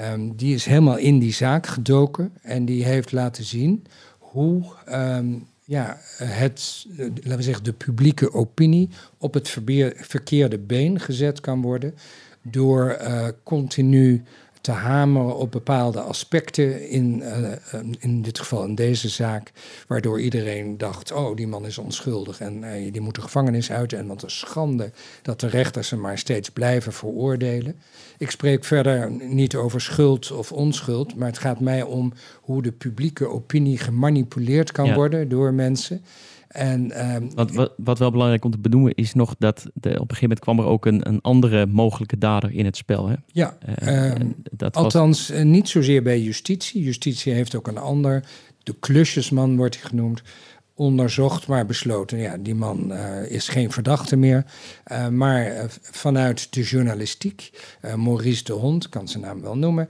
Um, 0.00 0.36
die 0.36 0.54
is 0.54 0.64
helemaal 0.64 0.96
in 0.96 1.18
die 1.18 1.32
zaak 1.32 1.66
gedoken 1.66 2.32
en 2.42 2.64
die 2.64 2.84
heeft 2.84 3.12
laten 3.12 3.44
zien 3.44 3.84
hoe 4.18 4.64
um, 4.88 5.46
ja, 5.64 5.98
het, 6.16 6.86
laten 6.96 7.36
we 7.36 7.42
zeggen, 7.42 7.64
de 7.64 7.72
publieke 7.72 8.32
opinie 8.32 8.88
op 9.18 9.34
het 9.34 9.58
verkeerde 9.94 10.58
been 10.58 11.00
gezet 11.00 11.40
kan 11.40 11.62
worden 11.62 11.94
door 12.42 12.98
uh, 13.00 13.28
continu 13.42 14.22
te 14.60 14.70
hameren 14.70 15.36
op 15.36 15.50
bepaalde 15.50 16.00
aspecten, 16.00 16.88
in, 16.88 17.22
uh, 17.22 17.82
in 17.98 18.22
dit 18.22 18.38
geval 18.38 18.64
in 18.64 18.74
deze 18.74 19.08
zaak, 19.08 19.52
waardoor 19.86 20.20
iedereen 20.20 20.78
dacht, 20.78 21.12
oh, 21.12 21.36
die 21.36 21.46
man 21.46 21.66
is 21.66 21.78
onschuldig 21.78 22.40
en 22.40 22.62
uh, 22.62 22.92
die 22.92 23.00
moet 23.00 23.14
de 23.14 23.20
gevangenis 23.20 23.70
uit. 23.70 23.92
En 23.92 24.06
wat 24.06 24.22
een 24.22 24.30
schande 24.30 24.90
dat 25.22 25.40
de 25.40 25.46
rechters 25.46 25.90
hem 25.90 26.00
maar 26.00 26.18
steeds 26.18 26.50
blijven 26.50 26.92
veroordelen. 26.92 27.80
Ik 28.18 28.30
spreek 28.30 28.64
verder 28.64 29.10
niet 29.10 29.56
over 29.56 29.80
schuld 29.80 30.30
of 30.30 30.52
onschuld, 30.52 31.16
maar 31.16 31.28
het 31.28 31.38
gaat 31.38 31.60
mij 31.60 31.82
om 31.82 32.12
hoe 32.40 32.62
de 32.62 32.72
publieke 32.72 33.28
opinie 33.28 33.78
gemanipuleerd 33.78 34.72
kan 34.72 34.86
ja. 34.86 34.94
worden 34.94 35.28
door 35.28 35.54
mensen. 35.54 36.04
En, 36.50 36.90
ehm, 36.90 37.28
wat, 37.34 37.50
wat, 37.50 37.72
wat, 37.76 37.98
wel 37.98 38.10
belangrijk 38.10 38.44
om 38.44 38.50
te 38.50 38.58
benoemen 38.58 38.94
is 38.94 39.14
nog 39.14 39.34
dat 39.38 39.66
de, 39.74 39.88
op 39.88 39.94
een 39.94 40.16
gegeven 40.16 40.20
moment 40.20 40.40
kwam 40.40 40.58
er 40.58 40.64
ook 40.64 40.86
een, 40.86 41.08
een 41.08 41.20
andere 41.20 41.66
mogelijke 41.66 42.18
dader 42.18 42.52
in 42.52 42.64
het 42.64 42.76
spel. 42.76 43.08
Hè? 43.08 43.14
Ja, 43.26 43.58
uh, 43.82 44.12
dat 44.50 44.76
althans 44.76 45.28
was... 45.28 45.42
niet 45.42 45.68
zozeer 45.68 46.02
bij 46.02 46.20
justitie. 46.20 46.82
Justitie 46.82 47.32
heeft 47.32 47.54
ook 47.54 47.68
een 47.68 47.78
ander, 47.78 48.24
de 48.62 48.74
klusjesman 48.80 49.56
wordt 49.56 49.80
hij 49.80 49.88
genoemd 49.88 50.22
onderzocht, 50.80 51.46
maar 51.46 51.66
besloten, 51.66 52.18
ja, 52.18 52.36
die 52.36 52.54
man 52.54 52.92
uh, 52.92 53.30
is 53.30 53.48
geen 53.48 53.72
verdachte 53.72 54.16
meer. 54.16 54.44
Uh, 54.92 55.08
maar 55.08 55.52
uh, 55.52 55.64
vanuit 55.82 56.52
de 56.52 56.62
journalistiek, 56.62 57.50
Maurice 57.96 58.44
de 58.44 58.52
Hond, 58.52 58.88
kan 58.88 59.08
zijn 59.08 59.22
naam 59.22 59.40
wel 59.40 59.56
noemen, 59.56 59.88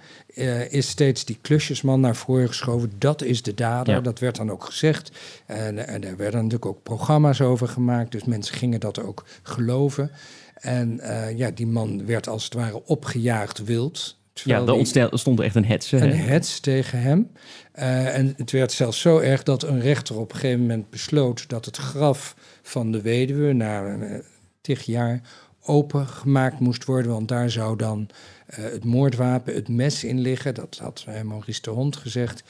is 0.68 0.88
steeds 0.88 1.24
die 1.24 1.38
klusjesman 1.40 2.00
naar 2.00 2.16
voren 2.16 2.48
geschoven. 2.48 2.92
Dat 2.98 3.22
is 3.22 3.42
de 3.42 3.54
dader, 3.54 3.94
ja. 3.94 4.00
dat 4.00 4.18
werd 4.18 4.36
dan 4.36 4.50
ook 4.50 4.64
gezegd. 4.64 5.10
En, 5.46 5.86
en 5.86 6.04
er 6.04 6.16
werden 6.16 6.34
natuurlijk 6.34 6.66
ook 6.66 6.82
programma's 6.82 7.40
over 7.40 7.68
gemaakt, 7.68 8.12
dus 8.12 8.24
mensen 8.24 8.54
gingen 8.54 8.80
dat 8.80 9.02
ook 9.02 9.24
geloven. 9.42 10.10
En 10.54 11.00
ja, 11.36 11.50
die 11.50 11.66
man 11.66 12.06
werd 12.06 12.28
als 12.28 12.44
het 12.44 12.54
ware 12.54 12.84
opgejaagd 12.84 13.64
wild 13.64 14.18
ja, 14.44 14.66
er 14.66 15.18
stond 15.18 15.40
echt 15.40 15.54
een 15.54 15.64
hets. 15.64 15.92
Een 15.92 16.16
hets 16.16 16.60
tegen 16.60 17.00
hem. 17.00 17.30
Uh, 17.74 18.16
en 18.16 18.34
het 18.36 18.50
werd 18.50 18.72
zelfs 18.72 19.00
zo 19.00 19.18
erg 19.18 19.42
dat 19.42 19.62
een 19.62 19.80
rechter 19.80 20.18
op 20.18 20.32
een 20.32 20.38
gegeven 20.38 20.60
moment 20.60 20.90
besloot 20.90 21.48
dat 21.48 21.64
het 21.64 21.76
graf 21.76 22.34
van 22.62 22.92
de 22.92 23.00
weduwe 23.00 23.52
na 23.52 23.96
uh, 23.96 24.18
tig 24.60 24.82
jaar 24.82 25.20
opengemaakt 25.62 26.60
moest 26.60 26.84
worden. 26.84 27.12
Want 27.12 27.28
daar 27.28 27.50
zou 27.50 27.76
dan 27.76 28.08
uh, 28.50 28.64
het 28.64 28.84
moordwapen, 28.84 29.54
het 29.54 29.68
mes 29.68 30.04
in 30.04 30.20
liggen. 30.20 30.54
Dat 30.54 30.78
had 30.82 31.06
Maurice 31.24 31.62
de 31.62 31.70
Hond 31.70 31.96
gezegd. 31.96 32.42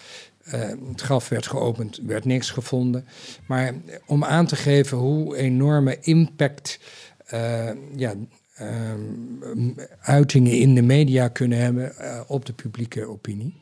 het 0.90 1.00
graf 1.00 1.28
werd 1.28 1.46
geopend, 1.46 2.00
werd 2.06 2.24
niks 2.24 2.50
gevonden. 2.50 3.06
Maar 3.46 3.74
om 4.06 4.24
aan 4.24 4.46
te 4.46 4.56
geven 4.56 4.98
hoe 4.98 5.36
enorme 5.36 5.98
impact 6.00 6.80
ja, 7.96 8.14
um, 8.60 9.74
uitingen 10.00 10.58
in 10.58 10.74
de 10.74 10.82
media 10.82 11.28
kunnen 11.28 11.58
hebben 11.58 11.92
uh, 12.00 12.20
op 12.26 12.46
de 12.46 12.52
publieke 12.52 13.08
opinie. 13.08 13.60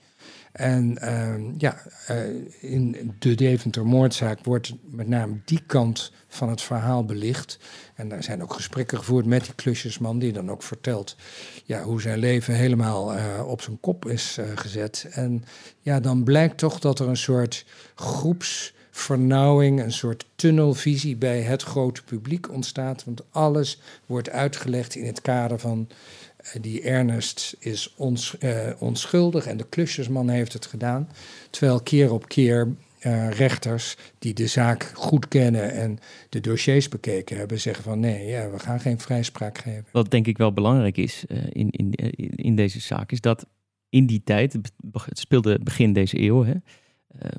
En 0.52 0.98
uh, 1.02 1.34
ja, 1.58 1.82
uh, 2.11 2.16
in 2.61 3.14
de 3.18 3.34
Deventer-moordzaak 3.34 4.44
wordt 4.44 4.74
met 4.90 5.08
name 5.08 5.40
die 5.44 5.62
kant 5.66 6.12
van 6.28 6.48
het 6.48 6.62
verhaal 6.62 7.04
belicht. 7.04 7.58
En 7.94 8.08
daar 8.08 8.22
zijn 8.22 8.42
ook 8.42 8.52
gesprekken 8.52 8.98
gevoerd 8.98 9.26
met 9.26 9.44
die 9.44 9.54
klusjesman, 9.54 10.18
die 10.18 10.32
dan 10.32 10.50
ook 10.50 10.62
vertelt 10.62 11.16
ja, 11.64 11.82
hoe 11.82 12.00
zijn 12.00 12.18
leven 12.18 12.54
helemaal 12.54 13.14
uh, 13.14 13.22
op 13.46 13.61
zijn 13.62 13.80
kop 13.80 14.08
is 14.08 14.38
gezet. 14.54 15.06
En 15.11 15.44
ja, 15.80 16.00
dan 16.00 16.24
blijkt 16.24 16.58
toch 16.58 16.78
dat 16.78 16.98
er 16.98 17.08
een 17.08 17.16
soort 17.16 17.66
groeps 17.94 18.74
vernauwing, 18.98 19.80
een 19.80 19.92
soort 19.92 20.26
tunnelvisie 20.34 21.16
bij 21.16 21.40
het 21.40 21.62
grote 21.62 22.02
publiek 22.02 22.52
ontstaat. 22.52 23.04
Want 23.04 23.22
alles 23.30 23.80
wordt 24.06 24.30
uitgelegd 24.30 24.94
in 24.94 25.06
het 25.06 25.20
kader 25.20 25.58
van 25.58 25.88
uh, 25.88 26.62
die 26.62 26.82
Ernest 26.82 27.56
is 27.58 27.94
ons, 27.96 28.37
uh, 28.40 28.70
onschuldig 28.78 29.46
en 29.46 29.56
de 29.56 29.66
klusjesman 29.68 30.28
heeft 30.28 30.52
het 30.52 30.66
gedaan. 30.66 31.08
Terwijl 31.50 31.80
keer 31.80 32.12
op 32.12 32.28
keer 32.28 32.68
uh, 33.00 33.30
rechters 33.30 33.96
die 34.18 34.34
de 34.34 34.46
zaak 34.46 34.90
goed 34.94 35.28
kennen 35.28 35.72
en 35.72 35.98
de 36.28 36.40
dossiers 36.40 36.88
bekeken 36.88 37.37
hebben, 37.37 37.61
zeggen 37.61 37.84
van 37.84 38.00
nee, 38.00 38.26
ja, 38.26 38.50
we 38.50 38.58
gaan 38.58 38.80
geen 38.80 39.00
vrijspraak 39.00 39.58
geven. 39.58 39.84
Wat 39.92 40.11
denk 40.11 40.26
ik 40.26 40.38
wel 40.38 40.52
belangrijk 40.52 40.96
is 40.96 41.24
in, 41.48 41.70
in, 41.70 41.92
in 42.34 42.56
deze 42.56 42.80
zaak, 42.80 43.12
is 43.12 43.20
dat 43.20 43.46
in 43.88 44.06
die 44.06 44.22
tijd, 44.24 44.52
het 44.52 45.18
speelde 45.18 45.58
begin 45.62 45.92
deze 45.92 46.20
eeuw, 46.20 46.44
hè, 46.44 46.54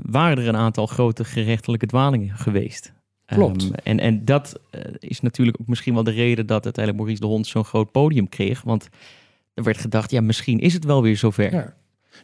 waren 0.01 0.38
er 0.38 0.47
een 0.47 0.55
aantal 0.55 0.88
grote 0.88 1.25
gerechtelijke 1.25 1.86
dwalingen 1.86 2.38
geweest. 2.38 2.93
Klopt. 3.25 3.63
Um, 3.63 3.71
en, 3.84 3.99
en 3.99 4.25
dat 4.25 4.60
uh, 4.71 4.82
is 4.99 5.21
natuurlijk 5.21 5.62
ook 5.62 5.67
misschien 5.67 5.93
wel 5.93 6.03
de 6.03 6.12
reden 6.12 6.45
dat 6.45 6.63
uiteindelijk 6.63 7.03
Maurice 7.03 7.21
de 7.21 7.27
Hond 7.34 7.47
zo'n 7.47 7.63
groot 7.63 7.91
podium 7.91 8.29
kreeg. 8.29 8.62
Want 8.62 8.89
er 9.53 9.63
werd 9.63 9.77
gedacht, 9.77 10.12
ja, 10.12 10.21
misschien 10.21 10.60
is 10.60 10.73
het 10.73 10.84
wel 10.84 11.01
weer 11.01 11.17
zover. 11.17 11.53
Ja. 11.53 11.73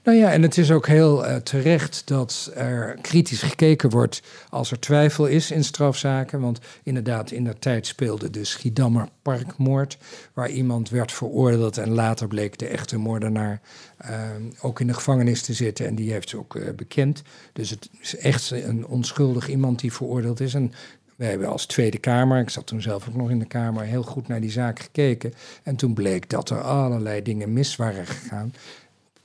Nou 0.03 0.17
ja, 0.17 0.31
en 0.31 0.41
het 0.41 0.58
is 0.58 0.71
ook 0.71 0.88
heel 0.88 1.25
uh, 1.25 1.36
terecht 1.36 2.01
dat 2.05 2.51
er 2.55 2.97
kritisch 3.01 3.41
gekeken 3.41 3.89
wordt 3.89 4.21
als 4.49 4.71
er 4.71 4.79
twijfel 4.79 5.25
is 5.25 5.51
in 5.51 5.63
strafzaken. 5.63 6.39
Want 6.39 6.60
inderdaad, 6.84 7.31
in 7.31 7.43
de 7.43 7.60
tijd 7.60 7.88
speelde 7.88 8.29
de 8.29 8.43
Schiedammer 8.43 9.08
Parkmoord, 9.21 9.97
waar 10.34 10.49
iemand 10.49 10.89
werd 10.89 11.12
veroordeeld 11.12 11.77
en 11.77 11.89
later 11.89 12.27
bleek 12.27 12.58
de 12.58 12.67
echte 12.67 12.97
moordenaar 12.97 13.62
uh, 14.10 14.19
ook 14.62 14.79
in 14.79 14.88
de 14.88 14.93
gevangenis 14.93 15.41
te 15.41 15.53
zitten. 15.53 15.86
En 15.86 15.95
die 15.95 16.12
heeft 16.12 16.29
ze 16.29 16.38
ook 16.38 16.55
uh, 16.55 16.69
bekend. 16.75 17.21
Dus 17.53 17.69
het 17.69 17.89
is 17.99 18.17
echt 18.17 18.51
een 18.51 18.88
onschuldig 18.88 19.49
iemand 19.49 19.79
die 19.79 19.93
veroordeeld 19.93 20.39
is. 20.39 20.53
En 20.53 20.73
wij 21.15 21.29
hebben 21.29 21.47
als 21.47 21.65
Tweede 21.65 21.97
Kamer, 21.97 22.39
ik 22.39 22.49
zat 22.49 22.67
toen 22.67 22.81
zelf 22.81 23.08
ook 23.08 23.15
nog 23.15 23.29
in 23.29 23.39
de 23.39 23.45
Kamer, 23.45 23.84
heel 23.84 24.03
goed 24.03 24.27
naar 24.27 24.41
die 24.41 24.51
zaak 24.51 24.79
gekeken. 24.79 25.34
En 25.63 25.75
toen 25.75 25.93
bleek 25.93 26.29
dat 26.29 26.49
er 26.49 26.62
allerlei 26.62 27.21
dingen 27.21 27.53
mis 27.53 27.75
waren 27.75 28.05
gegaan 28.05 28.53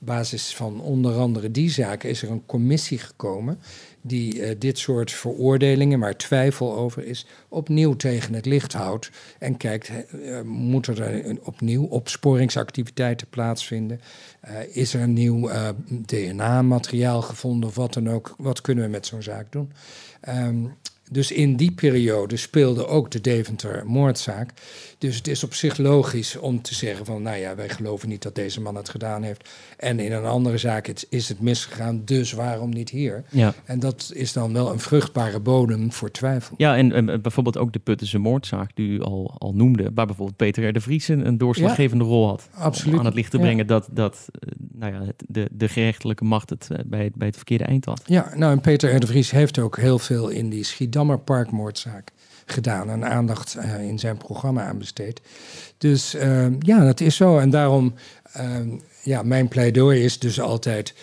basis 0.03 0.55
van 0.55 0.81
onder 0.81 1.15
andere 1.15 1.51
die 1.51 1.69
zaken 1.69 2.09
is 2.09 2.21
er 2.21 2.31
een 2.31 2.45
commissie 2.45 2.97
gekomen 2.97 3.59
die 4.01 4.35
uh, 4.35 4.49
dit 4.57 4.77
soort 4.77 5.11
veroordelingen, 5.11 5.99
waar 5.99 6.17
twijfel 6.17 6.75
over 6.75 7.05
is, 7.05 7.25
opnieuw 7.49 7.95
tegen 7.95 8.33
het 8.33 8.45
licht 8.45 8.73
houdt. 8.73 9.11
En 9.39 9.57
kijkt, 9.57 9.89
uh, 9.89 10.41
moeten 10.41 10.97
er 10.97 11.37
opnieuw 11.43 11.83
opsporingsactiviteiten 11.83 13.27
plaatsvinden? 13.27 14.01
Uh, 14.49 14.75
is 14.75 14.93
er 14.93 15.01
een 15.01 15.13
nieuw 15.13 15.49
DNA-materiaal 16.05 17.21
gevonden 17.21 17.69
of 17.69 17.75
wat 17.75 17.93
dan 17.93 18.09
ook? 18.09 18.35
Wat 18.37 18.61
kunnen 18.61 18.83
we 18.83 18.89
met 18.89 19.05
zo'n 19.05 19.23
zaak 19.23 19.51
doen? 19.51 19.71
Um, 20.29 20.73
dus 21.11 21.31
in 21.31 21.55
die 21.55 21.71
periode 21.71 22.37
speelde 22.37 22.87
ook 22.87 23.11
de 23.11 23.21
Deventer-moordzaak. 23.21 24.53
Dus 25.01 25.15
het 25.15 25.27
is 25.27 25.43
op 25.43 25.53
zich 25.53 25.77
logisch 25.77 26.37
om 26.37 26.61
te 26.61 26.75
zeggen 26.75 27.05
van, 27.05 27.21
nou 27.21 27.37
ja, 27.37 27.55
wij 27.55 27.69
geloven 27.69 28.09
niet 28.09 28.21
dat 28.21 28.35
deze 28.35 28.61
man 28.61 28.75
het 28.75 28.89
gedaan 28.89 29.23
heeft. 29.23 29.49
En 29.77 29.99
in 29.99 30.11
een 30.11 30.25
andere 30.25 30.57
zaak 30.57 30.87
is 31.09 31.29
het 31.29 31.41
misgegaan, 31.41 32.01
dus 32.05 32.31
waarom 32.31 32.69
niet 32.69 32.89
hier? 32.89 33.23
Ja. 33.29 33.53
En 33.65 33.79
dat 33.79 34.11
is 34.13 34.33
dan 34.33 34.53
wel 34.53 34.71
een 34.71 34.79
vruchtbare 34.79 35.39
bodem 35.39 35.91
voor 35.91 36.11
twijfel. 36.11 36.55
Ja, 36.57 36.77
en, 36.77 37.21
bijvoorbeeld 37.21 37.57
ook 37.57 37.73
de 37.73 37.79
Puttense 37.79 38.17
moordzaak 38.17 38.75
die 38.75 38.89
u 38.89 39.01
al, 39.01 39.35
al 39.37 39.53
noemde, 39.53 39.91
waar 39.93 40.05
bijvoorbeeld 40.05 40.37
Peter 40.37 40.67
R. 40.67 40.73
de 40.73 40.81
Vries 40.81 41.07
een 41.07 41.37
doorslaggevende 41.37 42.03
rol 42.03 42.27
had. 42.27 42.49
Absoluut. 42.53 42.93
Om 42.93 42.99
aan 42.99 43.05
het 43.05 43.15
licht 43.15 43.31
te 43.31 43.37
brengen 43.37 43.67
dat, 43.67 43.87
dat 43.91 44.27
eh, 44.31 44.49
nou 44.71 44.93
ja, 44.93 45.01
de, 45.27 45.47
de 45.51 45.67
gerechtelijke 45.67 46.23
macht 46.23 46.49
het 46.49 46.67
eh, 46.71 46.77
bij, 46.85 47.11
bij 47.13 47.27
het 47.27 47.35
verkeerde 47.35 47.63
eind 47.63 47.85
had. 47.85 48.01
Ja, 48.05 48.31
nou 48.35 48.51
en 48.51 48.61
Peter 48.61 48.95
R. 48.95 48.99
de 48.99 49.07
Vries 49.07 49.31
heeft 49.31 49.59
ook 49.59 49.77
heel 49.77 49.99
veel 49.99 50.29
in 50.29 50.49
die 50.49 50.63
Schiedammer 50.63 51.19
parkmoordzaak 51.19 52.11
gedaan 52.53 52.89
en 52.89 53.05
aandacht 53.05 53.55
uh, 53.57 53.87
in 53.87 53.99
zijn 53.99 54.17
programma 54.17 54.65
aan 54.65 54.77
besteed. 54.77 55.21
Dus 55.77 56.15
uh, 56.15 56.45
ja, 56.59 56.85
dat 56.85 56.99
is 56.99 57.15
zo. 57.15 57.37
En 57.37 57.49
daarom, 57.49 57.93
uh, 58.37 58.57
ja, 59.03 59.23
mijn 59.23 59.47
pleidooi 59.47 60.03
is 60.03 60.19
dus 60.19 60.41
altijd 60.41 60.93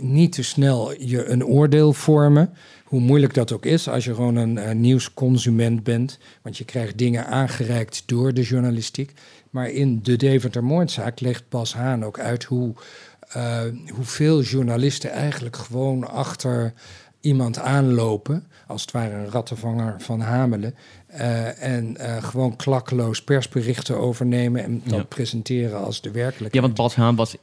niet 0.00 0.32
te 0.32 0.42
snel 0.42 1.02
je 1.02 1.24
een 1.24 1.44
oordeel 1.44 1.92
vormen. 1.92 2.54
Hoe 2.84 3.00
moeilijk 3.00 3.34
dat 3.34 3.52
ook 3.52 3.64
is 3.64 3.88
als 3.88 4.04
je 4.04 4.14
gewoon 4.14 4.36
een 4.36 4.80
nieuwsconsument 4.80 5.82
bent. 5.82 6.18
Want 6.42 6.58
je 6.58 6.64
krijgt 6.64 6.98
dingen 6.98 7.26
aangereikt 7.26 8.02
door 8.06 8.34
de 8.34 8.42
journalistiek. 8.42 9.12
Maar 9.50 9.70
in 9.70 10.02
de 10.02 10.16
Deventer 10.16 10.64
moordzaak 10.64 11.20
legt 11.20 11.48
Bas 11.48 11.74
Haan 11.74 12.04
ook 12.04 12.18
uit 12.18 12.44
hoe, 12.44 12.74
hoeveel 13.94 14.42
journalisten 14.42 15.10
eigenlijk 15.10 15.56
gewoon 15.56 16.08
achter 16.08 16.72
iemand 17.24 17.58
aanlopen, 17.58 18.46
als 18.66 18.82
het 18.82 18.90
ware 18.90 19.14
een 19.14 19.30
rattenvanger 19.30 19.94
van 19.98 20.20
Hamelen, 20.20 20.74
uh, 21.10 21.62
en 21.62 21.96
uh, 22.00 22.22
gewoon 22.22 22.56
klakkeloos 22.56 23.22
persberichten 23.22 23.98
overnemen 23.98 24.64
en 24.64 24.82
dat 24.84 25.08
presenteren 25.08 25.84
als 25.84 26.00
de 26.00 26.10
werkelijkheid. 26.10 26.54
Ja, 26.54 26.60
want 26.60 26.74
Bas 26.74 26.94
Haan 26.94 27.16
was 27.16 27.36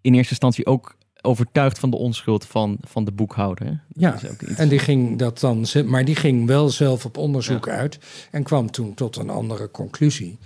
in 0.00 0.14
eerste 0.14 0.30
instantie 0.30 0.66
ook 0.66 0.96
overtuigd 1.20 1.78
van 1.78 1.90
de 1.90 1.96
onschuld 1.96 2.46
van, 2.46 2.78
van 2.80 3.04
de 3.04 3.12
boekhouder. 3.12 3.82
Ja, 3.88 4.18
en 4.56 4.68
die 4.68 4.78
ging 4.78 5.18
dat 5.18 5.40
dan, 5.40 5.66
maar 5.84 6.04
die 6.04 6.16
ging 6.16 6.46
wel 6.46 6.68
zelf 6.68 7.04
op 7.04 7.16
onderzoek 7.16 7.68
uit 7.68 7.98
en 8.30 8.42
kwam 8.42 8.70
toen 8.70 8.94
tot 8.94 9.16
een 9.16 9.30
andere 9.30 9.70
conclusie. 9.70 10.38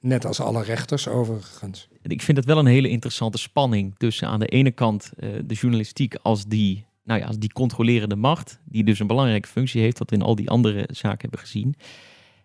Net 0.00 0.26
als 0.26 0.40
alle 0.40 0.62
rechters 0.62 1.08
overigens. 1.08 1.88
Ik 2.02 2.22
vind 2.22 2.36
het 2.36 2.46
wel 2.46 2.58
een 2.58 2.66
hele 2.66 2.88
interessante 2.88 3.38
spanning 3.38 3.94
tussen 3.96 4.28
aan 4.28 4.40
de 4.40 4.46
ene 4.46 4.70
kant 4.70 5.10
uh, 5.16 5.30
de 5.44 5.54
journalistiek 5.54 6.14
als 6.22 6.44
die 6.44 6.84
nou 7.04 7.20
ja, 7.20 7.26
als 7.26 7.38
die 7.38 7.52
controlerende 7.52 8.16
macht, 8.16 8.60
die 8.64 8.84
dus 8.84 8.98
een 8.98 9.06
belangrijke 9.06 9.48
functie 9.48 9.80
heeft, 9.80 9.98
wat 9.98 10.10
we 10.10 10.16
in 10.16 10.22
al 10.22 10.34
die 10.34 10.50
andere 10.50 10.88
zaken 10.92 11.20
hebben 11.20 11.38
gezien. 11.38 11.74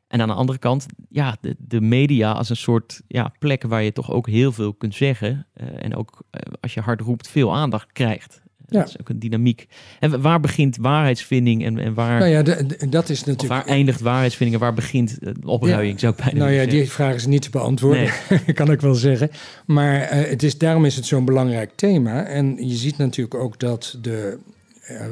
En 0.08 0.22
aan 0.22 0.28
de 0.28 0.34
andere 0.34 0.60
kant, 0.60 0.86
ja, 1.10 1.38
de, 1.42 1.56
de 1.60 1.82
media 1.82 2.32
als 2.32 2.50
een 2.50 2.56
soort 2.56 3.02
ja, 3.08 3.34
plek 3.40 3.64
waar 3.64 3.84
je 3.84 3.92
toch 3.92 4.12
ook 4.12 4.28
heel 4.28 4.52
veel 4.52 4.74
kunt 4.74 4.96
zeggen. 4.96 5.48
Uh, 5.54 5.84
en 5.84 5.96
ook 5.96 6.24
uh, 6.32 6.54
als 6.62 6.74
je 6.74 6.82
hard 6.82 7.02
roept, 7.02 7.28
veel 7.28 7.56
aandacht 7.56 7.92
krijgt. 7.92 8.42
Ja. 8.68 8.80
Dat 8.80 8.90
is 8.90 9.00
ook 9.00 9.10
een 9.10 9.20
dynamiek. 9.20 9.68
En 10.00 10.22
waar 10.22 10.40
begint 10.40 10.78
waarheidsvinding 10.78 11.66
en, 11.66 11.80
en 11.80 11.94
waar... 11.94 12.20
Nou 12.20 12.32
ja, 12.32 12.42
de, 12.42 12.78
dat 12.90 13.10
is 13.10 13.24
natuurlijk... 13.24 13.66
waar 13.66 13.76
eindigt 13.76 14.02
waarheidsvinding 14.02 14.60
en 14.60 14.66
waar 14.66 14.76
begint 14.76 15.18
opruiing, 15.44 15.94
ja. 15.94 16.00
zou 16.00 16.14
ik 16.18 16.24
bijna 16.24 16.40
Nou 16.40 16.52
ja, 16.52 16.66
die 16.66 16.92
vraag 16.92 17.16
is 17.16 17.26
niet 17.26 17.42
te 17.42 17.50
beantwoorden, 17.50 18.10
nee. 18.30 18.54
kan 18.54 18.72
ik 18.72 18.82
wel 18.82 18.96
zeggen. 18.96 19.32
Maar 19.66 20.02
uh, 20.02 20.30
het 20.30 20.44
is, 20.44 20.58
daarom 20.58 20.86
is 20.86 20.96
het 20.96 21.06
zo'n 21.06 21.26
belangrijk 21.26 21.72
thema. 21.76 22.24
En 22.24 22.68
je 22.68 22.76
ziet 22.76 22.98
natuurlijk 22.98 23.36
ook 23.36 23.60
dat 23.60 23.98
de 24.02 24.38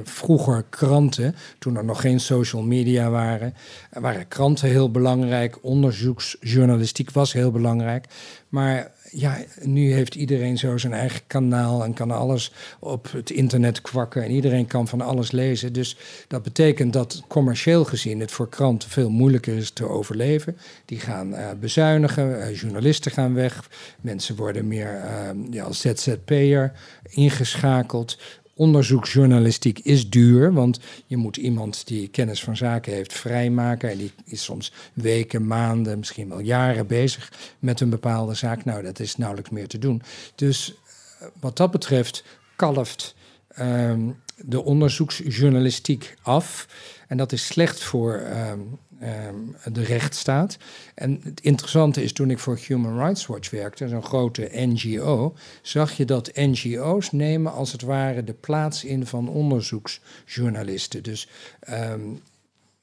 vroeger 0.04 0.66
kranten, 0.70 1.36
toen 1.60 1.76
er 1.78 1.86
nog 1.86 2.02
geen 2.02 2.20
social 2.20 2.62
media 2.62 3.10
waren, 3.10 3.54
waren 3.92 4.28
kranten 4.28 4.70
heel 4.70 4.92
belangrijk. 4.92 5.58
Onderzoeksjournalistiek 5.62 7.12
was 7.12 7.34
heel 7.34 7.52
belangrijk. 7.52 8.06
Maar 8.50 8.92
ja, 9.14 9.38
nu 9.62 9.94
heeft 9.94 10.16
iedereen 10.16 10.58
zo 10.58 10.78
zijn 10.78 10.94
eigen 10.94 11.22
kanaal 11.28 11.84
en 11.84 11.94
kan 11.94 12.12
alles 12.12 12.52
op 12.80 13.12
het 13.12 13.30
internet 13.30 13.82
kwakken 13.82 14.24
en 14.24 14.32
iedereen 14.32 14.68
kan 14.68 14.88
van 14.88 15.02
alles 15.02 15.32
lezen. 15.32 15.74
Dus 15.74 15.98
dat 16.28 16.44
betekent 16.44 16.94
dat 16.94 17.24
commercieel 17.28 17.86
gezien 17.86 18.20
het 18.20 18.32
voor 18.32 18.50
kranten 18.50 18.90
veel 18.90 19.10
moeilijker 19.10 19.58
is 19.58 19.72
te 19.72 19.90
overleven. 19.90 20.58
Die 20.86 21.00
gaan 21.00 21.34
uh, 21.34 21.50
bezuinigen, 21.60 22.30
uh, 22.30 22.60
journalisten 22.60 23.12
gaan 23.12 23.34
weg, 23.34 23.70
mensen 24.02 24.36
worden 24.36 24.68
meer 24.68 25.02
uh, 25.06 25.52
ja, 25.52 25.64
als 25.64 25.80
ZZP'er 25.80 26.72
ingeschakeld 27.10 28.18
onderzoeksjournalistiek 28.56 29.80
is 29.80 30.10
duur, 30.10 30.54
want 30.54 30.80
je 31.06 31.18
moet 31.18 31.38
iemand 31.38 31.88
die 31.88 32.08
kennis 32.08 32.44
van 32.44 32.58
zaken 32.58 32.94
heeft 32.94 33.14
vrijmaken. 33.14 33.90
En 33.90 33.98
die 33.98 34.12
is 34.26 34.44
soms 34.44 34.72
weken, 34.94 35.48
maanden, 35.48 35.98
misschien 36.00 36.30
wel 36.30 36.40
jaren 36.40 36.88
bezig 36.88 37.32
met 37.60 37.80
een 37.80 37.90
bepaalde 37.90 38.34
zaak. 38.34 38.66
Nou, 38.66 38.84
dat 38.84 39.00
is 39.00 39.16
nauwelijks 39.16 39.52
meer 39.52 39.68
te 39.68 39.80
doen. 39.80 40.02
Dus 40.36 40.74
eh, 41.20 41.28
wat 41.40 41.58
dat 41.58 41.72
betreft 41.72 42.24
kalft 42.56 43.16
ehm, 43.48 44.10
de 44.38 44.64
onderzoeksjournalistiek 44.64 46.16
af. 46.22 46.68
En 47.08 47.18
dat 47.18 47.32
is 47.32 47.46
slecht 47.46 47.84
voor 47.84 48.14
ehm, 48.16 48.60
Ehm, 49.04 49.74
de 49.74 49.84
rechtsstaat. 49.84 50.58
En 50.96 51.20
het 51.24 51.42
interessante 51.42 52.04
is, 52.04 52.14
toen 52.14 52.30
ik 52.30 52.40
voor 52.40 52.60
Human 52.68 52.98
Rights 52.98 53.26
Watch 53.26 53.50
werkte, 53.50 53.88
zo'n 53.88 54.04
grote 54.04 54.50
NGO, 54.52 55.34
zag 55.62 55.92
je 55.92 56.06
dat 56.06 56.32
NGO's 56.36 57.12
nemen 57.12 57.54
als 57.54 57.72
het 57.72 57.82
ware 57.82 58.24
de 58.24 58.34
plaats 58.34 58.84
in 58.84 59.06
van 59.06 59.30
onderzoeksjournalisten. 59.30 61.04
Dus 61.04 61.28
ehm, 61.60 62.02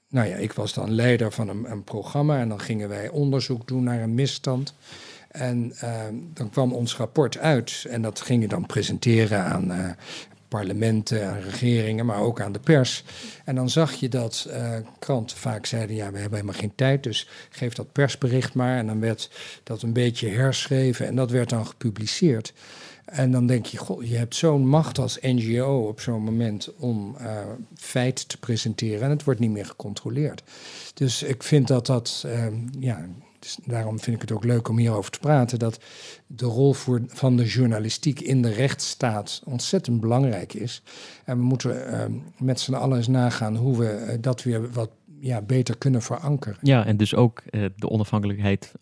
nou 0.09 0.29
ja, 0.29 0.37
ik 0.37 0.53
was 0.53 0.75
dan 0.75 0.91
leider 0.91 1.33
van 1.33 1.49
een, 1.49 1.71
een, 1.71 1.85
programma 1.85 2.41
en 2.41 2.49
dan 2.49 2.61
gingen 2.61 2.89
wij 2.89 3.09
onderzoek 3.09 3.69
doen 3.69 3.85
naar 3.85 4.01
een 4.01 4.15
misstand. 4.15 4.75
En 5.29 5.73
ehm, 5.77 6.15
dan 6.35 6.51
kwam 6.51 6.73
ons 6.73 6.97
rapport 6.97 7.39
uit 7.39 7.85
en 7.89 8.03
dat 8.03 8.21
gingen 8.21 8.49
dan 8.49 8.67
presenteren 8.67 9.45
aan 9.45 9.71
uh, 9.71 9.91
parlementen, 10.51 11.29
aan 11.29 11.41
regeringen, 11.41 12.07
maar 12.07 12.21
ook 12.21 12.41
aan 12.41 12.53
de 12.53 12.59
pers. 12.59 13.05
En 13.45 13.55
dan 13.55 13.71
zag 13.71 13.93
je 13.93 14.09
dat 14.09 14.49
uh, 14.49 14.77
kranten 14.99 15.37
vaak 15.37 15.67
zeiden: 15.67 15.97
ja, 15.97 16.11
we 16.11 16.19
hebben 16.19 16.39
helemaal 16.39 16.61
geen 16.61 16.75
tijd, 16.75 17.03
dus 17.03 17.29
geef 17.51 17.75
dat 17.75 17.93
persbericht 17.93 18.55
maar. 18.55 18.79
En 18.79 18.87
dan 18.87 19.01
werd 19.01 19.31
dat 19.63 19.83
een 19.83 19.93
beetje 19.93 20.29
herschreven 20.29 21.07
en 21.07 21.17
dat 21.17 21.31
werd 21.31 21.49
dan 21.49 21.67
gepubliceerd. 21.67 22.53
En 23.05 23.31
dan 23.31 23.47
denk 23.47 23.67
je, 23.67 23.77
goh, 23.79 24.05
je 24.05 24.17
hebt 24.17 24.35
zo'n 24.35 24.67
macht 24.67 24.99
als 24.99 25.19
NGO 25.21 25.87
op 25.89 26.01
zo'n 26.01 26.23
moment 26.23 26.75
om 26.77 27.17
uh, 27.21 27.39
feiten 27.75 28.27
te 28.27 28.39
presenteren 28.39 29.03
en 29.03 29.11
het 29.11 29.25
wordt 29.25 29.41
niet 29.41 29.51
meer 29.51 29.67
gecontroleerd. 29.67 30.43
Dus 30.95 31.23
ik 31.23 31.43
vind 31.43 31.69
dat 31.69 31.87
dat, 31.87 32.25
uh, 32.27 32.47
ja, 32.79 33.09
dus 33.41 33.59
daarom 33.65 34.01
vind 34.01 34.17
ik 34.17 34.23
het 34.23 34.33
ook 34.33 34.45
leuk 34.45 34.69
om 34.69 34.79
hierover 34.79 35.11
te 35.11 35.19
praten, 35.19 35.59
dat 35.59 35.81
de 36.27 36.47
rol 36.47 36.73
voor, 36.73 37.03
van 37.07 37.37
de 37.37 37.45
journalistiek 37.45 38.21
in 38.21 38.43
de 38.43 38.53
rechtsstaat 38.53 39.43
ontzettend 39.45 40.01
belangrijk 40.01 40.55
is. 40.55 40.83
En 41.25 41.37
we 41.37 41.45
moeten 41.45 41.93
uh, 41.93 42.05
met 42.39 42.61
z'n 42.61 42.75
allen 42.75 42.97
eens 42.97 43.09
nagaan 43.09 43.57
hoe 43.57 43.79
we 43.79 44.07
uh, 44.09 44.15
dat 44.21 44.43
weer 44.43 44.71
wat 44.71 44.91
ja, 45.21 45.43
beter 45.43 45.79
kunnen 45.79 46.03
verankeren. 46.03 46.59
Ja, 46.63 46.87
en 46.87 46.97
dus 46.97 47.15
ook 47.15 47.43
uh, 47.51 47.65
de 47.77 47.91
onafhankelijkheid 47.91 48.73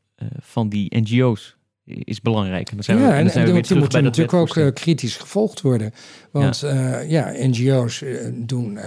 van 0.41 0.69
die 0.69 0.99
NGO's 1.01 1.58
is 1.89 2.21
belangrijk. 2.21 2.69
En 2.69 2.75
dan 2.75 2.85
zijn 2.85 2.99
ja, 2.99 3.07
we, 3.07 3.13
en, 3.13 3.23
dan 3.23 3.33
zijn 3.33 3.47
we 3.47 3.53
en 3.53 3.63
die 3.63 3.77
moeten 3.77 4.03
natuurlijk 4.03 4.35
ook 4.35 4.57
uh, 4.57 4.73
kritisch 4.73 5.17
gevolgd 5.17 5.61
worden. 5.61 5.93
Want 6.31 6.59
ja, 6.59 7.01
uh, 7.01 7.11
ja 7.11 7.33
NGO's 7.37 8.01
uh, 8.01 8.19
doen 8.33 8.79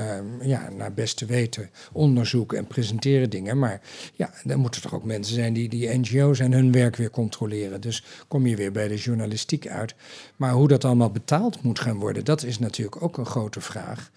ja, 0.42 0.70
naar 0.78 0.94
beste 0.94 1.26
weten 1.26 1.70
onderzoek 1.92 2.54
en 2.54 2.68
presenteren 2.68 3.30
dingen. 3.30 3.60
Maar 3.60 3.82
ja, 4.14 4.34
dan 4.44 4.60
moeten 4.60 4.84
er 4.84 4.96
ook 4.96 5.04
mensen 5.04 5.36
zijn 5.36 5.54
die 5.54 5.70
die 5.70 5.98
NGO's 5.98 6.40
en 6.40 6.54
hun 6.54 6.72
werk 6.72 6.96
weer 6.96 7.10
controleren. 7.10 7.82
Dus 7.82 8.04
kom 8.28 8.48
je 8.48 8.56
weer 8.56 8.72
bij 8.72 8.88
de 8.88 8.98
journalistiek 8.98 9.68
uit. 9.68 9.96
Maar 10.36 10.52
hoe 10.52 10.68
dat 10.68 10.86
allemaal 10.86 11.12
betaald 11.12 11.64
moet 11.64 11.80
gaan 11.80 11.98
worden, 11.98 12.26
dat 12.26 12.44
is 12.44 12.60
natuurlijk 12.60 13.04
ook 13.04 13.18
een 13.18 13.26
grote 13.26 13.62
vraag. 13.62 14.12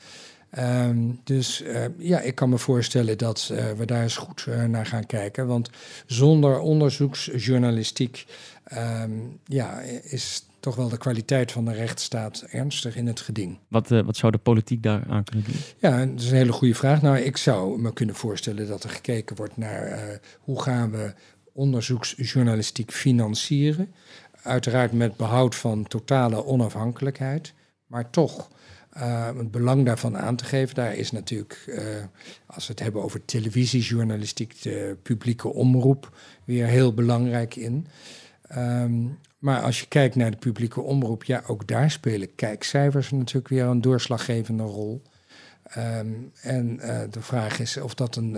Um, 0.59 1.21
dus 1.25 1.63
uh, 1.63 1.85
ja, 1.99 2.21
ik 2.21 2.35
kan 2.35 2.49
me 2.49 2.59
voorstellen 2.59 3.19
dat 3.19 3.51
uh, 3.53 3.71
we 3.71 3.85
daar 3.85 4.03
eens 4.03 4.17
goed 4.17 4.47
uh, 4.49 4.65
naar 4.65 4.87
gaan 4.87 5.07
kijken. 5.07 5.47
Want 5.47 5.71
zonder 6.07 6.59
onderzoeksjournalistiek 6.59 8.27
um, 8.73 9.39
ja, 9.45 9.81
is 10.03 10.47
toch 10.61 10.77
wel 10.77 10.89
de 10.89 10.99
kwaliteit 10.99 11.53
van 11.53 11.65
de 11.65 11.73
rechtsstaat 11.73 12.45
ernstig 12.51 12.97
in 12.97 13.07
het 13.07 13.21
geding. 13.21 13.59
Wat, 13.69 13.89
wat 13.89 14.17
zou 14.17 14.33
de 14.33 14.39
politiek 14.39 14.83
daar 14.83 15.05
aan 15.09 15.25
kunnen 15.25 15.45
doen? 15.45 15.61
Ja, 15.79 16.07
dat 16.07 16.21
is 16.21 16.31
een 16.31 16.37
hele 16.37 16.53
goede 16.53 16.75
vraag. 16.75 17.03
Nou, 17.03 17.19
ik 17.19 17.37
zou 17.37 17.81
me 17.81 17.93
kunnen 17.93 18.15
voorstellen 18.15 18.69
dat 18.69 18.85
er 18.85 18.91
gekeken 18.91 19.37
wordt 19.37 19.57
naar 19.57 20.21
hoe 20.41 20.63
gaan 20.63 20.91
we 20.91 21.15
onderzoeksjournalistiek 21.53 22.93
financieren. 22.93 23.95
Uiteraard 24.43 24.93
met 24.93 25.17
behoud 25.17 25.55
van 25.55 25.87
totale 25.87 26.45
onafhankelijkheid, 26.45 27.53
maar 27.87 28.11
toch 28.11 28.49
uh, 28.97 29.27
het 29.37 29.51
belang 29.51 29.85
daarvan 29.85 30.19
aan 30.19 30.37
te 30.37 30.45
geven. 30.45 30.75
Daar 30.75 30.95
is 30.95 31.11
natuurlijk, 31.11 31.65
uh, 31.67 31.79
als 32.47 32.67
we 32.67 32.73
het 32.73 32.83
hebben 32.83 33.03
over 33.03 33.25
televisiejournalistiek, 33.25 34.63
de 34.63 34.97
publieke 35.03 35.49
omroep 35.49 36.17
weer 36.45 36.67
heel 36.67 36.95
belangrijk 36.95 37.57
in. 37.57 37.87
Um, 38.57 39.19
maar 39.39 39.63
als 39.63 39.81
je 39.81 39.87
kijkt 39.87 40.15
naar 40.15 40.31
de 40.31 40.37
publieke 40.37 40.81
omroep, 40.81 41.25
ja, 41.25 41.43
ook 41.47 41.67
daar 41.67 41.91
spelen 41.91 42.35
kijkcijfers 42.35 43.11
natuurlijk 43.11 43.49
weer 43.49 43.65
een 43.65 43.81
doorslaggevende 43.81 44.63
rol. 44.63 45.03
Um, 45.79 46.31
en 46.41 46.79
uh, 46.83 47.01
de 47.11 47.21
vraag 47.21 47.59
is 47.59 47.77
of 47.77 47.95
dat 47.95 48.17
een 48.17 48.37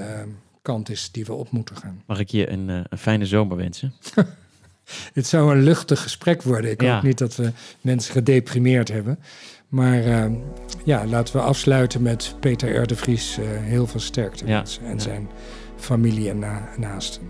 kant 0.62 0.88
is 0.88 1.10
die 1.10 1.24
we 1.24 1.32
op 1.32 1.50
moeten 1.50 1.76
gaan. 1.76 2.02
Mag 2.06 2.18
ik 2.18 2.28
je 2.28 2.50
een, 2.50 2.68
een 2.68 2.98
fijne 2.98 3.26
zomer 3.26 3.56
wensen? 3.56 3.92
Het 5.12 5.26
zou 5.26 5.56
een 5.56 5.62
luchtig 5.62 6.02
gesprek 6.02 6.42
worden. 6.42 6.70
Ik 6.70 6.80
ja. 6.80 6.94
hoop 6.94 7.02
niet 7.02 7.18
dat 7.18 7.36
we 7.36 7.52
mensen 7.80 8.12
gedeprimeerd 8.12 8.88
hebben. 8.88 9.18
Maar 9.68 10.06
uh, 10.06 10.24
ja, 10.84 11.06
laten 11.06 11.36
we 11.36 11.42
afsluiten 11.42 12.02
met 12.02 12.36
Peter 12.40 12.82
R. 12.82 12.86
de 12.86 12.96
Vries. 12.96 13.38
Uh, 13.38 13.46
heel 13.48 13.86
veel 13.86 14.00
sterkte 14.00 14.46
ja. 14.46 14.64
en 14.82 14.92
ja. 14.92 14.98
zijn 14.98 15.28
familie 15.76 16.30
en 16.30 16.38
na 16.38 16.68
naasten. 16.76 17.22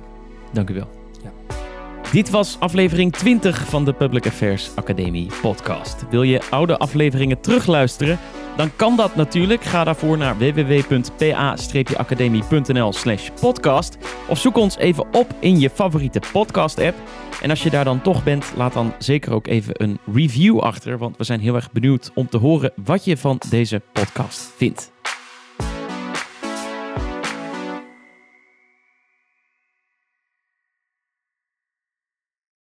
Dank 0.53 0.71
u 0.71 0.75
wel. 0.75 0.89
Ja. 1.23 1.33
Dit 2.13 2.31
was 2.31 2.57
aflevering 2.61 3.13
20 3.13 3.69
van 3.69 3.85
de 3.85 3.93
Public 3.93 4.27
Affairs 4.27 4.71
Academie 4.75 5.29
podcast. 5.43 6.05
Wil 6.11 6.23
je 6.23 6.41
oude 6.51 6.79
afleveringen 6.79 7.41
terugluisteren? 7.41 8.19
Dan 8.57 8.77
kan 8.77 8.97
dat 8.97 9.17
natuurlijk. 9.17 9.65
Ga 9.65 9.85
daarvoor 9.85 10.19
naar 10.19 10.39
www.pa-academie.nl 10.39 12.93
slash 12.93 13.31
podcast. 13.41 13.99
Of 14.29 14.39
zoek 14.39 14.57
ons 14.57 14.77
even 14.77 15.07
op 15.13 15.35
in 15.39 15.61
je 15.61 15.71
favoriete 15.71 16.21
podcast 16.33 16.79
app. 16.79 16.97
En 17.43 17.51
als 17.51 17.63
je 17.63 17.71
daar 17.71 17.85
dan 17.85 18.03
toch 18.03 18.25
bent, 18.25 18.53
laat 18.57 18.73
dan 18.73 18.95
zeker 18.99 19.33
ook 19.33 19.47
even 19.47 19.83
een 19.83 19.99
review 20.13 20.59
achter. 20.59 20.99
Want 20.99 21.17
we 21.17 21.25
zijn 21.25 21.41
heel 21.41 21.55
erg 21.55 21.73
benieuwd 21.73 22.11
om 22.15 22.29
te 22.29 22.39
horen 22.39 22.73
wat 22.85 23.05
je 23.05 23.17
van 23.17 23.41
deze 23.51 23.83
podcast 23.93 24.53
vindt. 24.57 24.95